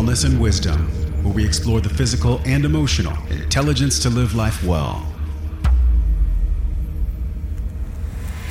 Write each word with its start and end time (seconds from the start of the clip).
Wellness 0.00 0.24
and 0.24 0.40
Wisdom, 0.40 0.86
where 1.22 1.34
we 1.34 1.44
explore 1.44 1.78
the 1.82 1.90
physical 1.90 2.40
and 2.46 2.64
emotional 2.64 3.14
intelligence 3.28 3.98
to 3.98 4.08
live 4.08 4.34
life 4.34 4.64
well. 4.64 5.06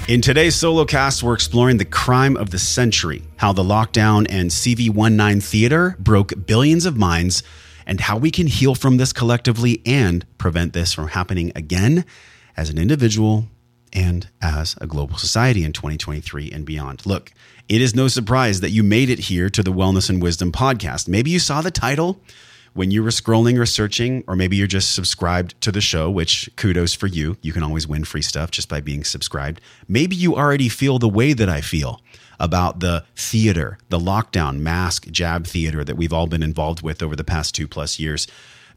In 0.08 0.22
today's 0.22 0.54
solo 0.54 0.86
cast, 0.86 1.24
we're 1.24 1.34
exploring 1.34 1.78
the 1.78 1.86
crime 1.86 2.38
of 2.38 2.52
the 2.52 2.60
century, 2.60 3.24
how 3.38 3.52
the 3.52 3.64
lockdown 3.64 4.28
and 4.30 4.52
CV19 4.52 5.42
theater 5.42 5.96
broke 5.98 6.34
billions 6.46 6.86
of 6.86 6.98
minds, 6.98 7.42
and 7.88 8.00
how 8.00 8.16
we 8.16 8.30
can 8.30 8.46
heal 8.46 8.76
from 8.76 8.98
this 8.98 9.12
collectively 9.12 9.82
and 9.88 10.28
prevent 10.38 10.74
this 10.74 10.94
from 10.94 11.08
happening 11.08 11.52
again 11.56 12.06
as 12.56 12.70
an 12.70 12.78
individual 12.78 13.48
and 13.92 14.30
as 14.40 14.76
a 14.82 14.86
global 14.86 15.18
society 15.18 15.64
in 15.64 15.74
2023 15.74 16.52
and 16.52 16.64
beyond. 16.64 17.08
Look, 17.08 17.34
it 17.70 17.82
is 17.82 17.96
no 17.96 18.08
surprise 18.08 18.62
that 18.62 18.72
you 18.72 18.82
made 18.82 19.12
it 19.12 19.20
here 19.20 19.48
to 19.48 19.62
the 19.62 19.72
Wellness 19.72 20.10
and 20.10 20.24
Wisdom 20.24 20.52
podcast. 20.52 21.08
Maybe 21.08 21.30
you 21.30 21.38
saw 21.38 21.62
the 21.62 21.70
title 21.70 22.20
when 22.74 22.90
you 22.90 23.04
were 23.04 23.12
scrolling 23.12 23.60
or 23.60 23.68
searching, 23.68 24.24
or 24.28 24.36
maybe 24.36 24.56
you're 24.56 24.66
just 24.66 24.96
subscribed 24.96 25.60
to 25.62 25.72
the 25.72 25.80
show, 25.80 26.10
which 26.10 26.50
kudos 26.56 26.96
for 26.96 27.06
you. 27.06 27.38
You 27.44 27.54
can 27.54 27.62
always 27.62 27.88
win 27.88 28.06
free 28.06 28.24
stuff 28.24 28.50
just 28.50 28.70
by 28.70 28.82
being 28.82 29.04
subscribed. 29.04 29.62
Maybe 29.88 30.16
you 30.16 30.36
already 30.36 30.68
feel 30.68 30.98
the 30.98 31.08
way 31.08 31.34
that 31.34 31.48
I 31.48 31.62
feel 31.62 32.02
about 32.40 32.80
the 32.80 33.06
theater, 33.16 33.78
the 33.90 34.00
lockdown, 34.00 34.62
mask, 34.62 35.08
jab 35.12 35.46
theater 35.46 35.84
that 35.84 35.96
we've 35.96 36.14
all 36.14 36.26
been 36.26 36.42
involved 36.42 36.82
with 36.82 37.04
over 37.04 37.16
the 37.16 37.24
past 37.24 37.54
two 37.54 37.68
plus 37.68 38.00
years. 38.00 38.26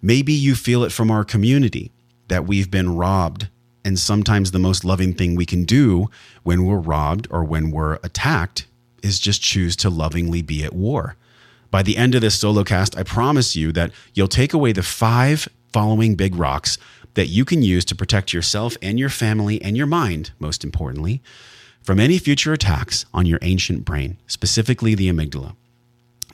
Maybe 0.02 0.35
you 0.35 0.55
feel 0.55 0.85
it 0.85 0.93
from 0.93 1.11
our 1.11 1.24
community 1.24 1.93
that 2.29 2.47
we've 2.47 2.71
been 2.71 2.95
robbed 2.95 3.49
and 3.87 3.99
sometimes 3.99 4.51
the 4.51 4.59
most 4.59 4.85
loving 4.85 5.15
thing 5.15 5.35
we 5.35 5.47
can 5.47 5.65
do 5.65 6.11
when 6.43 6.66
we're 6.66 6.77
robbed 6.77 7.27
or 7.30 7.43
when 7.43 7.71
we're 7.71 7.95
attacked 8.02 8.66
is 9.02 9.19
just 9.19 9.42
choose 9.42 9.77
to 9.77 9.91
lovingly 9.91 10.42
be 10.42 10.65
at 10.65 10.73
war. 10.73 11.16
By 11.70 11.83
the 11.83 11.97
end 11.97 12.15
of 12.15 12.20
this 12.20 12.38
solo 12.38 12.65
cast, 12.65 12.97
I 12.97 13.02
promise 13.02 13.57
you 13.57 13.73
that 13.73 13.93
you'll 14.15 14.29
take 14.29 14.52
away 14.52 14.73
the 14.73 14.82
five 14.82 15.49
following 15.73 16.15
big 16.15 16.35
rocks 16.35 16.79
that 17.15 17.29
you 17.29 17.45
can 17.45 17.62
use 17.62 17.85
to 17.87 17.95
protect 17.95 18.32
yourself 18.32 18.77
and 18.82 18.99
your 18.99 19.09
family 19.09 19.60
and 19.62 19.77
your 19.77 19.87
mind, 19.87 20.32
most 20.38 20.65
importantly, 20.65 21.23
from 21.82 21.99
any 21.99 22.18
future 22.18 22.52
attacks 22.52 23.07
on 23.12 23.27
your 23.27 23.38
ancient 23.43 23.85
brain, 23.85 24.18
specifically 24.27 24.95
the 24.95 25.09
amygdala. 25.09 25.57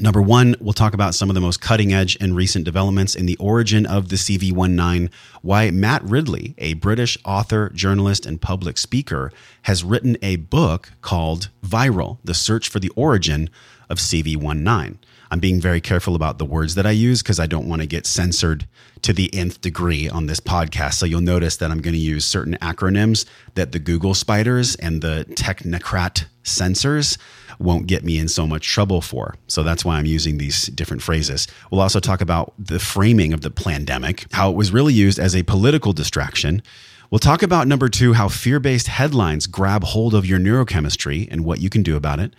Number 0.01 0.23
one, 0.23 0.55
we'll 0.61 0.75
talk 0.75 0.95
about 0.95 1.17
some 1.17 1.29
of 1.29 1.35
the 1.35 1.41
most 1.41 1.61
cutting 1.61 1.93
edge 1.93 2.17
and 2.21 2.37
recent 2.37 2.65
developments 2.65 3.17
in 3.17 3.27
the 3.27 3.37
origin 3.39 3.85
of 3.85 4.11
the 4.11 4.17
CV19, 4.17 5.11
why 5.43 5.73
Matt 5.73 6.05
Ridley, 6.05 6.55
a 6.57 6.75
British 6.75 7.19
author, 7.25 7.71
journalist, 7.71 8.25
and 8.25 8.41
public 8.41 8.79
speaker, 8.79 9.33
has 9.63 9.83
written 9.83 10.17
a 10.23 10.37
book 10.37 10.93
called 11.01 11.49
Viral 11.67 12.19
The 12.23 12.35
Search 12.35 12.69
for 12.69 12.79
the 12.79 12.91
Origin 12.91 13.51
of 13.91 13.99
CV19. 13.99 14.99
I'm 15.31 15.41
being 15.41 15.61
very 15.61 15.81
careful 15.81 16.15
about 16.15 16.39
the 16.39 16.45
words 16.45 16.75
that 16.75 16.87
I 16.87 16.91
use 16.91 17.23
because 17.23 17.39
I 17.39 17.47
don't 17.47 17.69
want 17.69 17.83
to 17.83 17.87
get 17.87 18.07
censored 18.07 18.67
to 19.03 19.13
the 19.13 19.33
nth 19.35 19.61
degree 19.61 20.09
on 20.09 20.27
this 20.27 20.41
podcast. 20.41 20.95
So 20.95 21.07
you'll 21.07 21.21
notice 21.21 21.57
that 21.59 21.71
I'm 21.71 21.81
going 21.81 21.95
to 21.95 22.01
use 22.01 22.25
certain 22.25 22.57
acronyms 22.63 23.27
that 23.55 23.73
the 23.73 23.79
Google 23.79 24.15
spiders 24.15 24.75
and 24.77 25.03
the 25.03 25.27
technocrat 25.31 26.25
censors 26.43 27.19
won't 27.59 27.87
get 27.87 28.05
me 28.05 28.19
in 28.19 28.29
so 28.29 28.47
much 28.47 28.67
trouble 28.67 29.01
for. 29.01 29.37
So 29.49 29.63
that's 29.63 29.85
why 29.85 29.99
I'm 29.99 30.07
using 30.07 30.39
these 30.39 30.67
different 30.67 31.03
phrases. 31.03 31.47
We'll 31.71 31.81
also 31.81 32.01
talk 32.01 32.21
about 32.21 32.55
the 32.59 32.79
framing 32.79 33.33
of 33.33 33.43
the 33.43 33.51
pandemic, 33.51 34.27
how 34.33 34.51
it 34.51 34.57
was 34.57 34.73
really 34.73 34.95
used 34.95 35.19
as 35.19 35.35
a 35.35 35.43
political 35.43 35.93
distraction. 35.93 36.63
We'll 37.11 37.19
talk 37.19 37.43
about 37.43 37.67
number 37.67 37.89
two, 37.89 38.13
how 38.13 38.29
fear 38.29 38.61
based 38.61 38.87
headlines 38.87 39.47
grab 39.47 39.83
hold 39.83 40.15
of 40.15 40.27
your 40.27 40.39
neurochemistry 40.39 41.29
and 41.31 41.45
what 41.45 41.61
you 41.61 41.71
can 41.71 41.83
do 41.83 41.97
about 41.97 42.21
it. 42.21 42.35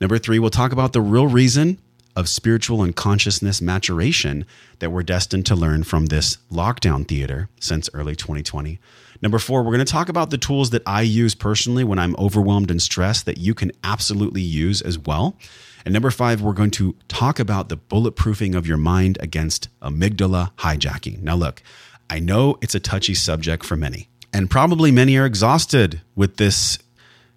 Number 0.00 0.18
three, 0.18 0.38
we'll 0.38 0.50
talk 0.50 0.72
about 0.72 0.92
the 0.92 1.00
real 1.00 1.26
reason 1.26 1.78
of 2.14 2.28
spiritual 2.28 2.82
and 2.82 2.94
consciousness 2.94 3.60
maturation 3.60 4.44
that 4.78 4.90
we're 4.90 5.02
destined 5.02 5.46
to 5.46 5.56
learn 5.56 5.82
from 5.82 6.06
this 6.06 6.38
lockdown 6.50 7.06
theater 7.06 7.48
since 7.60 7.88
early 7.94 8.14
2020. 8.14 8.78
Number 9.22 9.38
four, 9.38 9.62
we're 9.62 9.72
going 9.72 9.84
to 9.84 9.92
talk 9.92 10.08
about 10.08 10.30
the 10.30 10.38
tools 10.38 10.70
that 10.70 10.82
I 10.84 11.02
use 11.02 11.34
personally 11.34 11.84
when 11.84 11.98
I'm 11.98 12.16
overwhelmed 12.16 12.70
and 12.70 12.82
stressed 12.82 13.24
that 13.26 13.38
you 13.38 13.54
can 13.54 13.70
absolutely 13.84 14.42
use 14.42 14.82
as 14.82 14.98
well. 14.98 15.36
And 15.84 15.92
number 15.92 16.10
five, 16.10 16.42
we're 16.42 16.52
going 16.52 16.70
to 16.72 16.96
talk 17.08 17.38
about 17.38 17.68
the 17.68 17.76
bulletproofing 17.76 18.56
of 18.56 18.66
your 18.66 18.76
mind 18.76 19.18
against 19.20 19.68
amygdala 19.80 20.52
hijacking. 20.58 21.22
Now, 21.22 21.36
look, 21.36 21.62
I 22.10 22.18
know 22.18 22.58
it's 22.60 22.74
a 22.74 22.80
touchy 22.80 23.14
subject 23.14 23.64
for 23.64 23.76
many, 23.76 24.08
and 24.32 24.50
probably 24.50 24.90
many 24.90 25.16
are 25.16 25.26
exhausted 25.26 26.00
with 26.14 26.36
this 26.36 26.78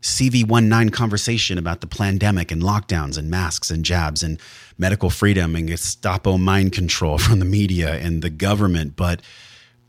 CV19 0.06 0.94
conversation 0.94 1.58
about 1.58 1.82
the 1.82 1.88
pandemic 1.88 2.52
and 2.52 2.62
lockdowns 2.62 3.18
and 3.18 3.28
masks 3.28 3.72
and 3.72 3.84
jabs 3.84 4.22
and 4.22 4.40
medical 4.78 5.10
freedom 5.10 5.56
and 5.56 5.68
Gestapo 5.68 6.38
mind 6.38 6.74
control 6.74 7.18
from 7.18 7.40
the 7.40 7.46
media 7.46 7.96
and 7.96 8.22
the 8.22 8.30
government. 8.30 8.96
But 8.96 9.24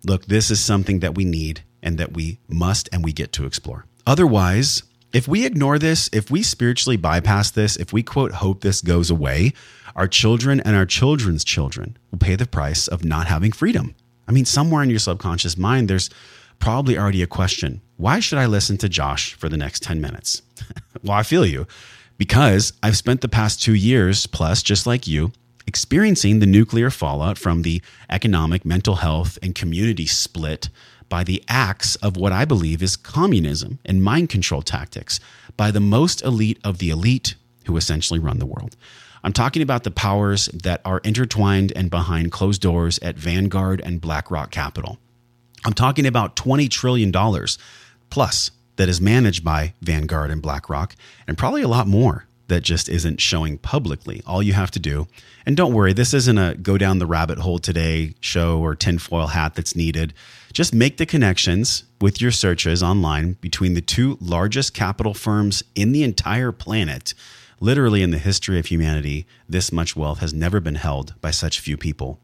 look, 0.05 0.25
this 0.25 0.51
is 0.51 0.59
something 0.59 1.01
that 1.01 1.15
we 1.15 1.27
need 1.27 1.65
and 1.83 1.99
that 1.99 2.15
we 2.15 2.39
must 2.49 2.89
and 2.93 3.05
we 3.05 3.13
get 3.13 3.31
to 3.35 3.45
explore. 3.45 3.85
Otherwise, 4.07 4.85
if 5.13 5.29
we 5.29 5.45
ignore 5.45 5.79
this, 5.79 6.09
if 6.15 6.31
we 6.31 6.43
spiritually 6.43 6.97
bypass 6.97 7.51
this, 7.51 7.77
if 7.77 7.93
we 7.93 8.03
quote, 8.03 8.33
hope 8.33 8.63
this 8.63 8.81
goes 8.81 9.11
away, 9.11 9.53
our 9.95 10.09
children 10.09 10.61
and 10.61 10.75
our 10.75 10.87
children's 10.87 11.45
children 11.45 11.99
will 12.11 12.19
pay 12.19 12.37
the 12.37 12.47
price 12.47 12.89
of 12.89 13.05
not 13.05 13.27
having 13.27 13.53
freedom. 13.53 13.95
I 14.27 14.33
mean, 14.33 14.47
somewhere 14.47 14.83
in 14.83 14.89
your 14.89 14.99
subconscious 14.99 15.59
mind, 15.59 15.89
there's 15.89 16.09
probably 16.59 16.97
already 16.97 17.23
a 17.23 17.27
question 17.27 17.83
why 17.97 18.21
should 18.21 18.39
I 18.39 18.47
listen 18.47 18.77
to 18.79 18.89
Josh 18.89 19.35
for 19.35 19.49
the 19.49 19.57
next 19.57 19.83
10 19.83 20.01
minutes? 20.01 20.43
well, 21.03 21.17
I 21.17 21.23
feel 21.23 21.47
you 21.47 21.67
because 22.19 22.73
I've 22.83 22.97
spent 22.97 23.21
the 23.21 23.29
past 23.29 23.63
two 23.63 23.75
years 23.75 24.27
plus, 24.27 24.63
just 24.63 24.87
like 24.87 25.07
you, 25.07 25.33
experiencing 25.67 26.39
the 26.39 26.47
nuclear 26.47 26.91
fallout 26.91 27.39
from 27.39 27.63
the 27.63 27.83
economic, 28.09 28.65
mental 28.65 28.97
health, 28.97 29.39
and 29.43 29.55
community 29.55 30.07
split 30.07 30.69
by 31.09 31.25
the 31.25 31.43
acts 31.49 31.97
of 31.97 32.17
what 32.17 32.33
I 32.33 32.45
believe 32.45 32.83
is 32.83 32.97
communism 32.97 33.79
and 33.85 34.03
mind 34.03 34.29
control 34.29 34.63
tactics 34.63 35.21
by 35.57 35.71
the 35.71 35.81
most 35.81 36.23
elite 36.23 36.59
of 36.65 36.79
the 36.79 36.91
elite 36.91 37.35
who 37.67 37.77
essentially 37.77 38.19
run 38.19 38.39
the 38.39 38.47
world. 38.47 38.77
I'm 39.23 39.33
talking 39.33 39.63
about 39.63 39.85
the 39.85 39.91
powers 39.91 40.47
that 40.47 40.81
are 40.85 41.01
intertwined 41.01 41.73
and 41.75 41.91
behind 41.91 42.31
closed 42.31 42.63
doors 42.63 42.99
at 43.01 43.17
Vanguard 43.17 43.81
and 43.85 44.01
BlackRock 44.01 44.51
Capital. 44.51 44.99
I'm 45.65 45.73
talking 45.73 46.07
about 46.07 46.37
$20 46.37 46.71
trillion 46.71 47.13
plus 48.11 48.51
that 48.77 48.89
is 48.89 49.01
managed 49.01 49.45
by 49.45 49.75
Vanguard 49.81 50.31
and 50.31 50.43
BlackRock, 50.43 50.95
and 51.27 51.39
probably 51.39 51.63
a 51.63 51.69
lot 51.69 51.87
more 51.87 52.27
that 52.49 52.63
just 52.63 52.89
isn't 52.89 53.21
showing 53.21 53.59
publicly. 53.59 54.23
All 54.27 54.43
you 54.43 54.53
have 54.53 54.71
to 54.73 54.79
do, 54.79 55.09
and 55.45 55.57
don't 55.57 55.75
worry, 55.75 55.93
this 55.93 56.15
isn't 56.15 56.39
a 56.39 56.55
go 56.55 56.79
down 56.79 56.99
the 56.99 57.07
rabbit 57.07 57.39
hole 57.39 57.59
today 57.59 58.15
show 58.21 58.61
or 58.61 58.75
tinfoil 58.75 59.29
hat 59.29 59.55
that's 59.55 59.75
needed. 59.75 60.15
Just 60.53 60.75
make 60.75 60.97
the 60.97 61.07
connections 61.07 61.85
with 62.01 62.21
your 62.21 62.31
searches 62.31 62.83
online 62.83 63.35
between 63.41 63.75
the 63.75 63.81
two 63.81 64.17
largest 64.21 64.75
capital 64.75 65.15
firms 65.15 65.63
in 65.75 65.93
the 65.93 66.03
entire 66.03 66.53
planet. 66.53 67.15
Literally, 67.59 68.03
in 68.03 68.11
the 68.11 68.19
history 68.19 68.59
of 68.59 68.67
humanity, 68.67 69.27
this 69.49 69.73
much 69.73 69.97
wealth 69.97 70.19
has 70.19 70.35
never 70.35 70.61
been 70.61 70.75
held 70.75 71.15
by 71.21 71.31
such 71.31 71.61
few 71.61 71.77
people. 71.77 72.21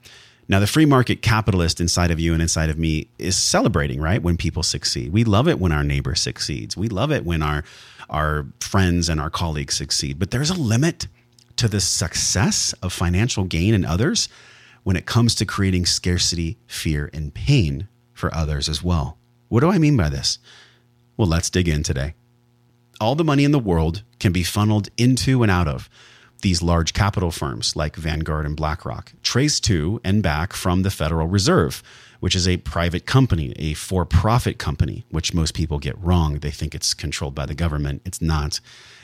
Now, 0.52 0.60
the 0.60 0.66
free 0.66 0.84
market 0.84 1.22
capitalist 1.22 1.80
inside 1.80 2.10
of 2.10 2.20
you 2.20 2.34
and 2.34 2.42
inside 2.42 2.68
of 2.68 2.78
me 2.78 3.08
is 3.18 3.36
celebrating, 3.36 4.02
right? 4.02 4.22
When 4.22 4.36
people 4.36 4.62
succeed. 4.62 5.10
We 5.10 5.24
love 5.24 5.48
it 5.48 5.58
when 5.58 5.72
our 5.72 5.82
neighbor 5.82 6.14
succeeds. 6.14 6.76
We 6.76 6.90
love 6.90 7.10
it 7.10 7.24
when 7.24 7.40
our, 7.40 7.64
our 8.10 8.44
friends 8.60 9.08
and 9.08 9.18
our 9.18 9.30
colleagues 9.30 9.74
succeed. 9.74 10.18
But 10.18 10.30
there's 10.30 10.50
a 10.50 10.54
limit 10.54 11.08
to 11.56 11.68
the 11.68 11.80
success 11.80 12.74
of 12.82 12.92
financial 12.92 13.44
gain 13.44 13.72
in 13.72 13.86
others 13.86 14.28
when 14.82 14.94
it 14.94 15.06
comes 15.06 15.34
to 15.36 15.46
creating 15.46 15.86
scarcity, 15.86 16.58
fear, 16.66 17.08
and 17.14 17.32
pain 17.32 17.88
for 18.12 18.34
others 18.34 18.68
as 18.68 18.82
well. 18.82 19.16
What 19.48 19.60
do 19.60 19.70
I 19.70 19.78
mean 19.78 19.96
by 19.96 20.10
this? 20.10 20.38
Well, 21.16 21.28
let's 21.28 21.48
dig 21.48 21.66
in 21.66 21.82
today. 21.82 22.12
All 23.00 23.14
the 23.14 23.24
money 23.24 23.44
in 23.44 23.52
the 23.52 23.58
world 23.58 24.02
can 24.18 24.32
be 24.32 24.42
funneled 24.42 24.90
into 24.98 25.42
and 25.42 25.50
out 25.50 25.66
of 25.66 25.88
these 26.42 26.62
large 26.62 26.92
capital 26.92 27.30
firms 27.30 27.74
like 27.74 27.96
Vanguard 27.96 28.46
and 28.46 28.56
BlackRock, 28.56 29.12
trace 29.22 29.58
to 29.60 30.00
and 30.04 30.22
back 30.22 30.52
from 30.52 30.82
the 30.82 30.90
Federal 30.90 31.26
Reserve, 31.26 31.82
which 32.20 32.36
is 32.36 32.46
a 32.46 32.58
private 32.58 33.06
company, 33.06 33.52
a 33.56 33.74
for 33.74 34.04
profit 34.04 34.58
company, 34.58 35.04
which 35.10 35.34
most 35.34 35.54
people 35.54 35.78
get 35.78 35.98
wrong. 35.98 36.38
They 36.38 36.50
think 36.50 36.74
it's 36.74 36.94
controlled 36.94 37.34
by 37.34 37.46
the 37.46 37.54
government. 37.54 38.02
It's 38.04 38.20
not. 38.20 38.60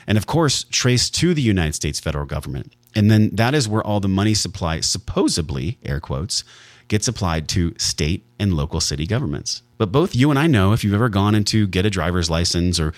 And 0.07 0.17
of 0.17 0.25
course, 0.25 0.63
trace 0.65 1.09
to 1.11 1.33
the 1.33 1.41
United 1.41 1.75
States 1.75 1.99
federal 1.99 2.25
government. 2.25 2.73
And 2.95 3.11
then 3.11 3.29
that 3.35 3.53
is 3.53 3.67
where 3.67 3.83
all 3.83 3.99
the 3.99 4.07
money 4.07 4.33
supply, 4.33 4.79
supposedly, 4.79 5.79
air 5.83 5.99
quotes, 5.99 6.43
gets 6.87 7.07
applied 7.07 7.47
to 7.49 7.73
state 7.77 8.25
and 8.39 8.53
local 8.53 8.81
city 8.81 9.05
governments. 9.05 9.61
But 9.77 9.91
both 9.91 10.15
you 10.15 10.29
and 10.29 10.39
I 10.39 10.47
know 10.47 10.73
if 10.73 10.83
you've 10.83 10.93
ever 10.93 11.09
gone 11.09 11.35
into 11.35 11.67
get 11.67 11.85
a 11.85 11.89
driver's 11.89 12.29
license 12.29 12.79
or 12.79 12.93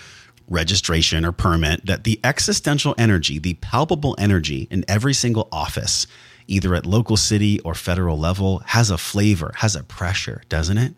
registration 0.52 1.24
or 1.24 1.32
permit 1.32 1.86
that 1.86 2.04
the 2.04 2.20
existential 2.22 2.94
energy, 2.98 3.38
the 3.38 3.54
palpable 3.54 4.14
energy 4.18 4.68
in 4.70 4.84
every 4.86 5.14
single 5.14 5.48
office, 5.50 6.06
either 6.46 6.74
at 6.74 6.86
local 6.86 7.16
city 7.16 7.58
or 7.60 7.74
federal 7.74 8.18
level, 8.18 8.58
has 8.66 8.90
a 8.90 8.98
flavor, 8.98 9.52
has 9.56 9.74
a 9.74 9.82
pressure, 9.82 10.42
doesn't 10.48 10.78
it? 10.78 10.94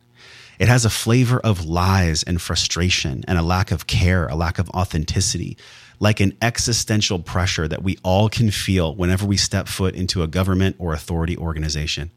It 0.59 0.69
has 0.69 0.85
a 0.85 0.91
flavor 0.91 1.41
of 1.41 1.65
lies 1.65 2.23
and 2.23 2.41
frustration 2.41 3.25
and 3.27 3.39
a 3.39 3.43
lack 3.43 3.73
of 3.73 3.87
care, 3.87 4.29
a 4.29 4.37
lack 4.37 4.59
of 4.59 4.71
authenticity. 4.71 5.57
like 6.01 6.21
an 6.21 6.37
existential 6.43 7.19
pressure 7.19 7.69
that 7.69 7.83
we 7.83 7.99
all 8.03 8.29
can 8.29 8.51
feel 8.51 8.95
whenever 8.95 9.25
we 9.25 9.37
step 9.37 9.69
foot 9.69 9.95
into 9.95 10.23
a 10.23 10.27
government 10.27 10.77
or 10.79 10.93
authority 10.93 11.37
organization. 11.37 12.11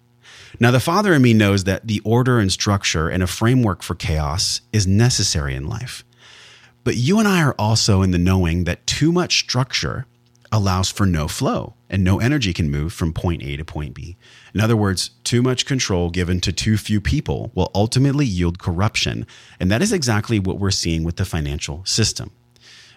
Now, 0.59 0.71
the 0.71 0.79
Father 0.79 1.13
in 1.13 1.21
me 1.21 1.33
knows 1.33 1.65
that 1.65 1.87
the 1.87 2.01
order 2.03 2.39
and 2.39 2.51
structure 2.51 3.09
and 3.09 3.21
a 3.21 3.27
framework 3.27 3.83
for 3.83 3.95
chaos 3.95 4.61
is 4.73 4.87
necessary 4.87 5.55
in 5.55 5.67
life. 5.67 6.03
But 6.87 6.95
you 6.95 7.19
and 7.19 7.27
I 7.27 7.41
are 7.41 7.53
also 7.59 8.01
in 8.01 8.11
the 8.11 8.17
knowing 8.17 8.63
that 8.63 8.87
too 8.87 9.11
much 9.11 9.39
structure 9.39 10.05
allows 10.53 10.89
for 10.89 11.05
no 11.05 11.27
flow 11.27 11.73
and 11.89 12.01
no 12.01 12.21
energy 12.21 12.53
can 12.53 12.71
move 12.71 12.93
from 12.93 13.11
point 13.11 13.43
A 13.43 13.57
to 13.57 13.65
point 13.65 13.93
B. 13.93 14.15
In 14.53 14.61
other 14.61 14.77
words, 14.77 15.09
too 15.25 15.41
much 15.41 15.65
control 15.65 16.09
given 16.09 16.39
to 16.39 16.53
too 16.53 16.77
few 16.77 17.01
people 17.01 17.51
will 17.53 17.71
ultimately 17.75 18.25
yield 18.25 18.57
corruption. 18.57 19.27
And 19.59 19.69
that 19.69 19.81
is 19.81 19.91
exactly 19.91 20.39
what 20.39 20.59
we're 20.59 20.71
seeing 20.71 21.03
with 21.03 21.17
the 21.17 21.25
financial 21.25 21.83
system. 21.83 22.31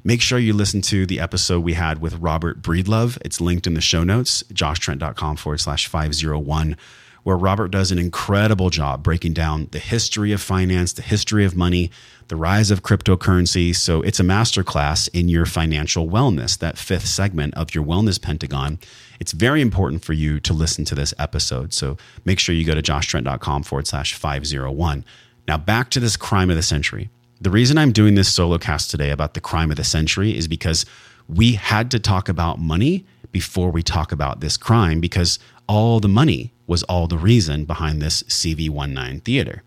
Make 0.04 0.22
sure 0.22 0.38
you 0.38 0.52
listen 0.52 0.82
to 0.82 1.04
the 1.04 1.18
episode 1.18 1.64
we 1.64 1.74
had 1.74 2.00
with 2.00 2.14
Robert 2.14 2.62
Breedlove. 2.62 3.18
It's 3.24 3.40
linked 3.40 3.66
in 3.66 3.74
the 3.74 3.80
show 3.80 4.04
notes, 4.04 4.44
joshtrent.com 4.52 5.34
forward 5.34 5.58
slash 5.58 5.88
501 5.88 6.76
where 7.22 7.36
Robert 7.36 7.68
does 7.68 7.90
an 7.90 7.98
incredible 7.98 8.70
job 8.70 9.02
breaking 9.02 9.32
down 9.32 9.68
the 9.72 9.78
history 9.78 10.32
of 10.32 10.40
finance, 10.40 10.92
the 10.92 11.02
history 11.02 11.44
of 11.44 11.56
money, 11.56 11.90
the 12.28 12.36
rise 12.36 12.70
of 12.70 12.82
cryptocurrency. 12.82 13.74
So 13.74 14.02
it's 14.02 14.20
a 14.20 14.24
masterclass 14.24 15.08
in 15.12 15.28
your 15.28 15.46
financial 15.46 16.08
wellness, 16.08 16.56
that 16.58 16.78
fifth 16.78 17.06
segment 17.06 17.54
of 17.54 17.74
your 17.74 17.84
wellness 17.84 18.20
pentagon. 18.20 18.78
It's 19.18 19.32
very 19.32 19.60
important 19.60 20.04
for 20.04 20.12
you 20.12 20.40
to 20.40 20.52
listen 20.52 20.84
to 20.86 20.94
this 20.94 21.12
episode. 21.18 21.74
So 21.74 21.96
make 22.24 22.38
sure 22.38 22.54
you 22.54 22.64
go 22.64 22.74
to 22.74 22.82
joshtrent.com 22.82 23.64
forward 23.64 23.86
slash 23.86 24.14
501. 24.14 25.04
Now 25.46 25.58
back 25.58 25.90
to 25.90 26.00
this 26.00 26.16
crime 26.16 26.50
of 26.50 26.56
the 26.56 26.62
century. 26.62 27.10
The 27.40 27.50
reason 27.50 27.78
I'm 27.78 27.92
doing 27.92 28.14
this 28.14 28.32
solo 28.32 28.58
cast 28.58 28.90
today 28.90 29.10
about 29.10 29.34
the 29.34 29.40
crime 29.40 29.70
of 29.70 29.76
the 29.76 29.84
century 29.84 30.36
is 30.36 30.46
because 30.46 30.86
we 31.26 31.52
had 31.52 31.90
to 31.92 31.98
talk 31.98 32.28
about 32.28 32.58
money 32.58 33.06
before 33.32 33.70
we 33.70 33.82
talk 33.82 34.12
about 34.12 34.40
this 34.40 34.56
crime 34.56 35.00
because 35.00 35.38
all 35.70 36.00
the 36.00 36.08
money 36.08 36.52
was 36.66 36.82
all 36.82 37.06
the 37.06 37.16
reason 37.16 37.64
behind 37.64 38.02
this 38.02 38.24
CV19 38.24 39.22
theater. 39.22 39.62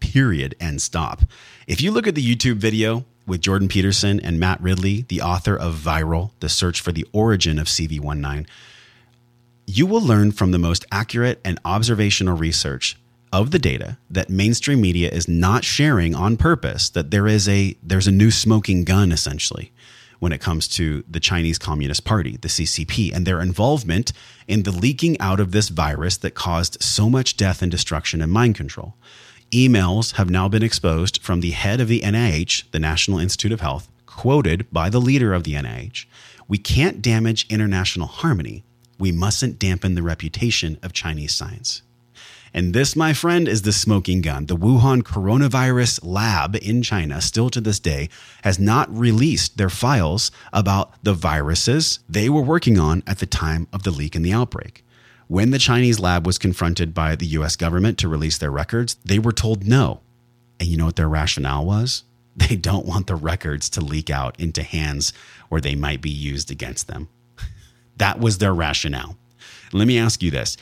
Period 0.00 0.56
and 0.58 0.82
stop. 0.82 1.22
If 1.68 1.80
you 1.80 1.92
look 1.92 2.08
at 2.08 2.16
the 2.16 2.34
YouTube 2.34 2.56
video 2.56 3.04
with 3.24 3.40
Jordan 3.40 3.68
Peterson 3.68 4.18
and 4.18 4.40
Matt 4.40 4.60
Ridley, 4.60 5.02
the 5.06 5.22
author 5.22 5.56
of 5.56 5.76
Viral, 5.76 6.32
the 6.40 6.48
search 6.48 6.80
for 6.80 6.90
the 6.90 7.06
origin 7.12 7.60
of 7.60 7.68
CV19, 7.68 8.48
you 9.64 9.86
will 9.86 10.00
learn 10.00 10.32
from 10.32 10.50
the 10.50 10.58
most 10.58 10.84
accurate 10.90 11.40
and 11.44 11.60
observational 11.64 12.36
research 12.36 12.98
of 13.32 13.52
the 13.52 13.60
data 13.60 13.98
that 14.10 14.28
mainstream 14.28 14.80
media 14.80 15.08
is 15.08 15.28
not 15.28 15.62
sharing 15.62 16.16
on 16.16 16.36
purpose 16.36 16.90
that 16.90 17.12
there 17.12 17.28
is 17.28 17.48
a 17.48 17.76
there's 17.80 18.08
a 18.08 18.12
new 18.12 18.32
smoking 18.32 18.82
gun 18.82 19.12
essentially 19.12 19.70
when 20.22 20.30
it 20.30 20.40
comes 20.40 20.68
to 20.68 21.02
the 21.10 21.18
Chinese 21.18 21.58
Communist 21.58 22.04
Party, 22.04 22.36
the 22.36 22.46
CCP, 22.46 23.12
and 23.12 23.26
their 23.26 23.40
involvement 23.40 24.12
in 24.46 24.62
the 24.62 24.70
leaking 24.70 25.18
out 25.18 25.40
of 25.40 25.50
this 25.50 25.68
virus 25.68 26.16
that 26.18 26.32
caused 26.32 26.80
so 26.80 27.10
much 27.10 27.36
death 27.36 27.60
and 27.60 27.72
destruction 27.72 28.22
and 28.22 28.30
mind 28.30 28.54
control. 28.54 28.94
Emails 29.50 30.12
have 30.12 30.30
now 30.30 30.48
been 30.48 30.62
exposed 30.62 31.20
from 31.20 31.40
the 31.40 31.50
head 31.50 31.80
of 31.80 31.88
the 31.88 32.02
NIH, 32.02 32.70
the 32.70 32.78
National 32.78 33.18
Institute 33.18 33.50
of 33.50 33.62
Health, 33.62 33.88
quoted 34.06 34.64
by 34.70 34.88
the 34.88 35.00
leader 35.00 35.34
of 35.34 35.42
the 35.42 35.54
NIH. 35.54 36.06
We 36.46 36.56
can't 36.56 37.02
damage 37.02 37.48
international 37.50 38.06
harmony. 38.06 38.62
We 39.00 39.10
mustn't 39.10 39.58
dampen 39.58 39.96
the 39.96 40.04
reputation 40.04 40.78
of 40.84 40.92
Chinese 40.92 41.34
science. 41.34 41.82
And 42.54 42.74
this, 42.74 42.94
my 42.94 43.14
friend, 43.14 43.48
is 43.48 43.62
the 43.62 43.72
smoking 43.72 44.20
gun. 44.20 44.46
The 44.46 44.56
Wuhan 44.56 45.02
coronavirus 45.02 46.00
lab 46.02 46.56
in 46.56 46.82
China, 46.82 47.20
still 47.20 47.48
to 47.50 47.60
this 47.60 47.80
day, 47.80 48.10
has 48.44 48.58
not 48.58 48.94
released 48.94 49.56
their 49.56 49.70
files 49.70 50.30
about 50.52 50.92
the 51.02 51.14
viruses 51.14 52.00
they 52.08 52.28
were 52.28 52.42
working 52.42 52.78
on 52.78 53.02
at 53.06 53.18
the 53.18 53.26
time 53.26 53.68
of 53.72 53.84
the 53.84 53.90
leak 53.90 54.14
and 54.14 54.24
the 54.24 54.34
outbreak. 54.34 54.84
When 55.28 55.50
the 55.50 55.58
Chinese 55.58 55.98
lab 55.98 56.26
was 56.26 56.36
confronted 56.36 56.92
by 56.92 57.16
the 57.16 57.26
US 57.38 57.56
government 57.56 57.96
to 57.98 58.08
release 58.08 58.36
their 58.36 58.50
records, 58.50 58.96
they 59.02 59.18
were 59.18 59.32
told 59.32 59.66
no. 59.66 60.00
And 60.60 60.68
you 60.68 60.76
know 60.76 60.86
what 60.86 60.96
their 60.96 61.08
rationale 61.08 61.64
was? 61.64 62.04
They 62.34 62.56
don't 62.56 62.86
want 62.86 63.08
the 63.08 63.14
records 63.14 63.68
to 63.70 63.82
leak 63.82 64.08
out 64.08 64.40
into 64.40 64.62
hands 64.62 65.12
where 65.50 65.60
they 65.60 65.74
might 65.74 66.00
be 66.00 66.10
used 66.10 66.50
against 66.50 66.86
them. 66.86 67.08
that 67.98 68.20
was 68.20 68.38
their 68.38 68.54
rationale. 68.54 69.18
Let 69.72 69.86
me 69.86 69.98
ask 69.98 70.22
you 70.22 70.30
this 70.30 70.56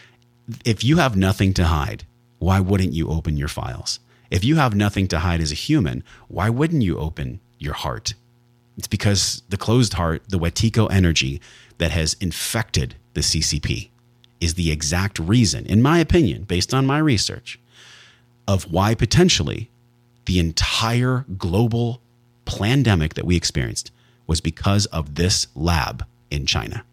if 0.64 0.84
you 0.84 0.96
have 0.98 1.16
nothing 1.16 1.54
to 1.54 1.64
hide, 1.64 2.04
why 2.38 2.60
wouldn't 2.60 2.92
you 2.92 3.08
open 3.08 3.36
your 3.36 3.48
files? 3.48 4.00
If 4.30 4.44
you 4.44 4.56
have 4.56 4.74
nothing 4.74 5.08
to 5.08 5.18
hide 5.20 5.40
as 5.40 5.52
a 5.52 5.56
human, 5.56 6.04
why 6.28 6.48
wouldn't 6.48 6.82
you 6.82 6.98
open 6.98 7.40
your 7.58 7.74
heart? 7.74 8.14
It's 8.78 8.86
because 8.86 9.42
the 9.48 9.56
closed 9.56 9.94
heart, 9.94 10.22
the 10.28 10.38
Wetiko 10.38 10.90
energy 10.90 11.40
that 11.78 11.90
has 11.90 12.14
infected 12.20 12.94
the 13.14 13.20
CCP, 13.20 13.90
is 14.40 14.54
the 14.54 14.70
exact 14.70 15.18
reason, 15.18 15.66
in 15.66 15.82
my 15.82 15.98
opinion, 15.98 16.44
based 16.44 16.72
on 16.72 16.86
my 16.86 16.98
research, 16.98 17.58
of 18.48 18.72
why 18.72 18.94
potentially 18.94 19.68
the 20.24 20.38
entire 20.38 21.26
global 21.36 22.00
pandemic 22.44 23.14
that 23.14 23.26
we 23.26 23.36
experienced 23.36 23.90
was 24.26 24.40
because 24.40 24.86
of 24.86 25.16
this 25.16 25.46
lab 25.54 26.06
in 26.30 26.46
China. 26.46 26.84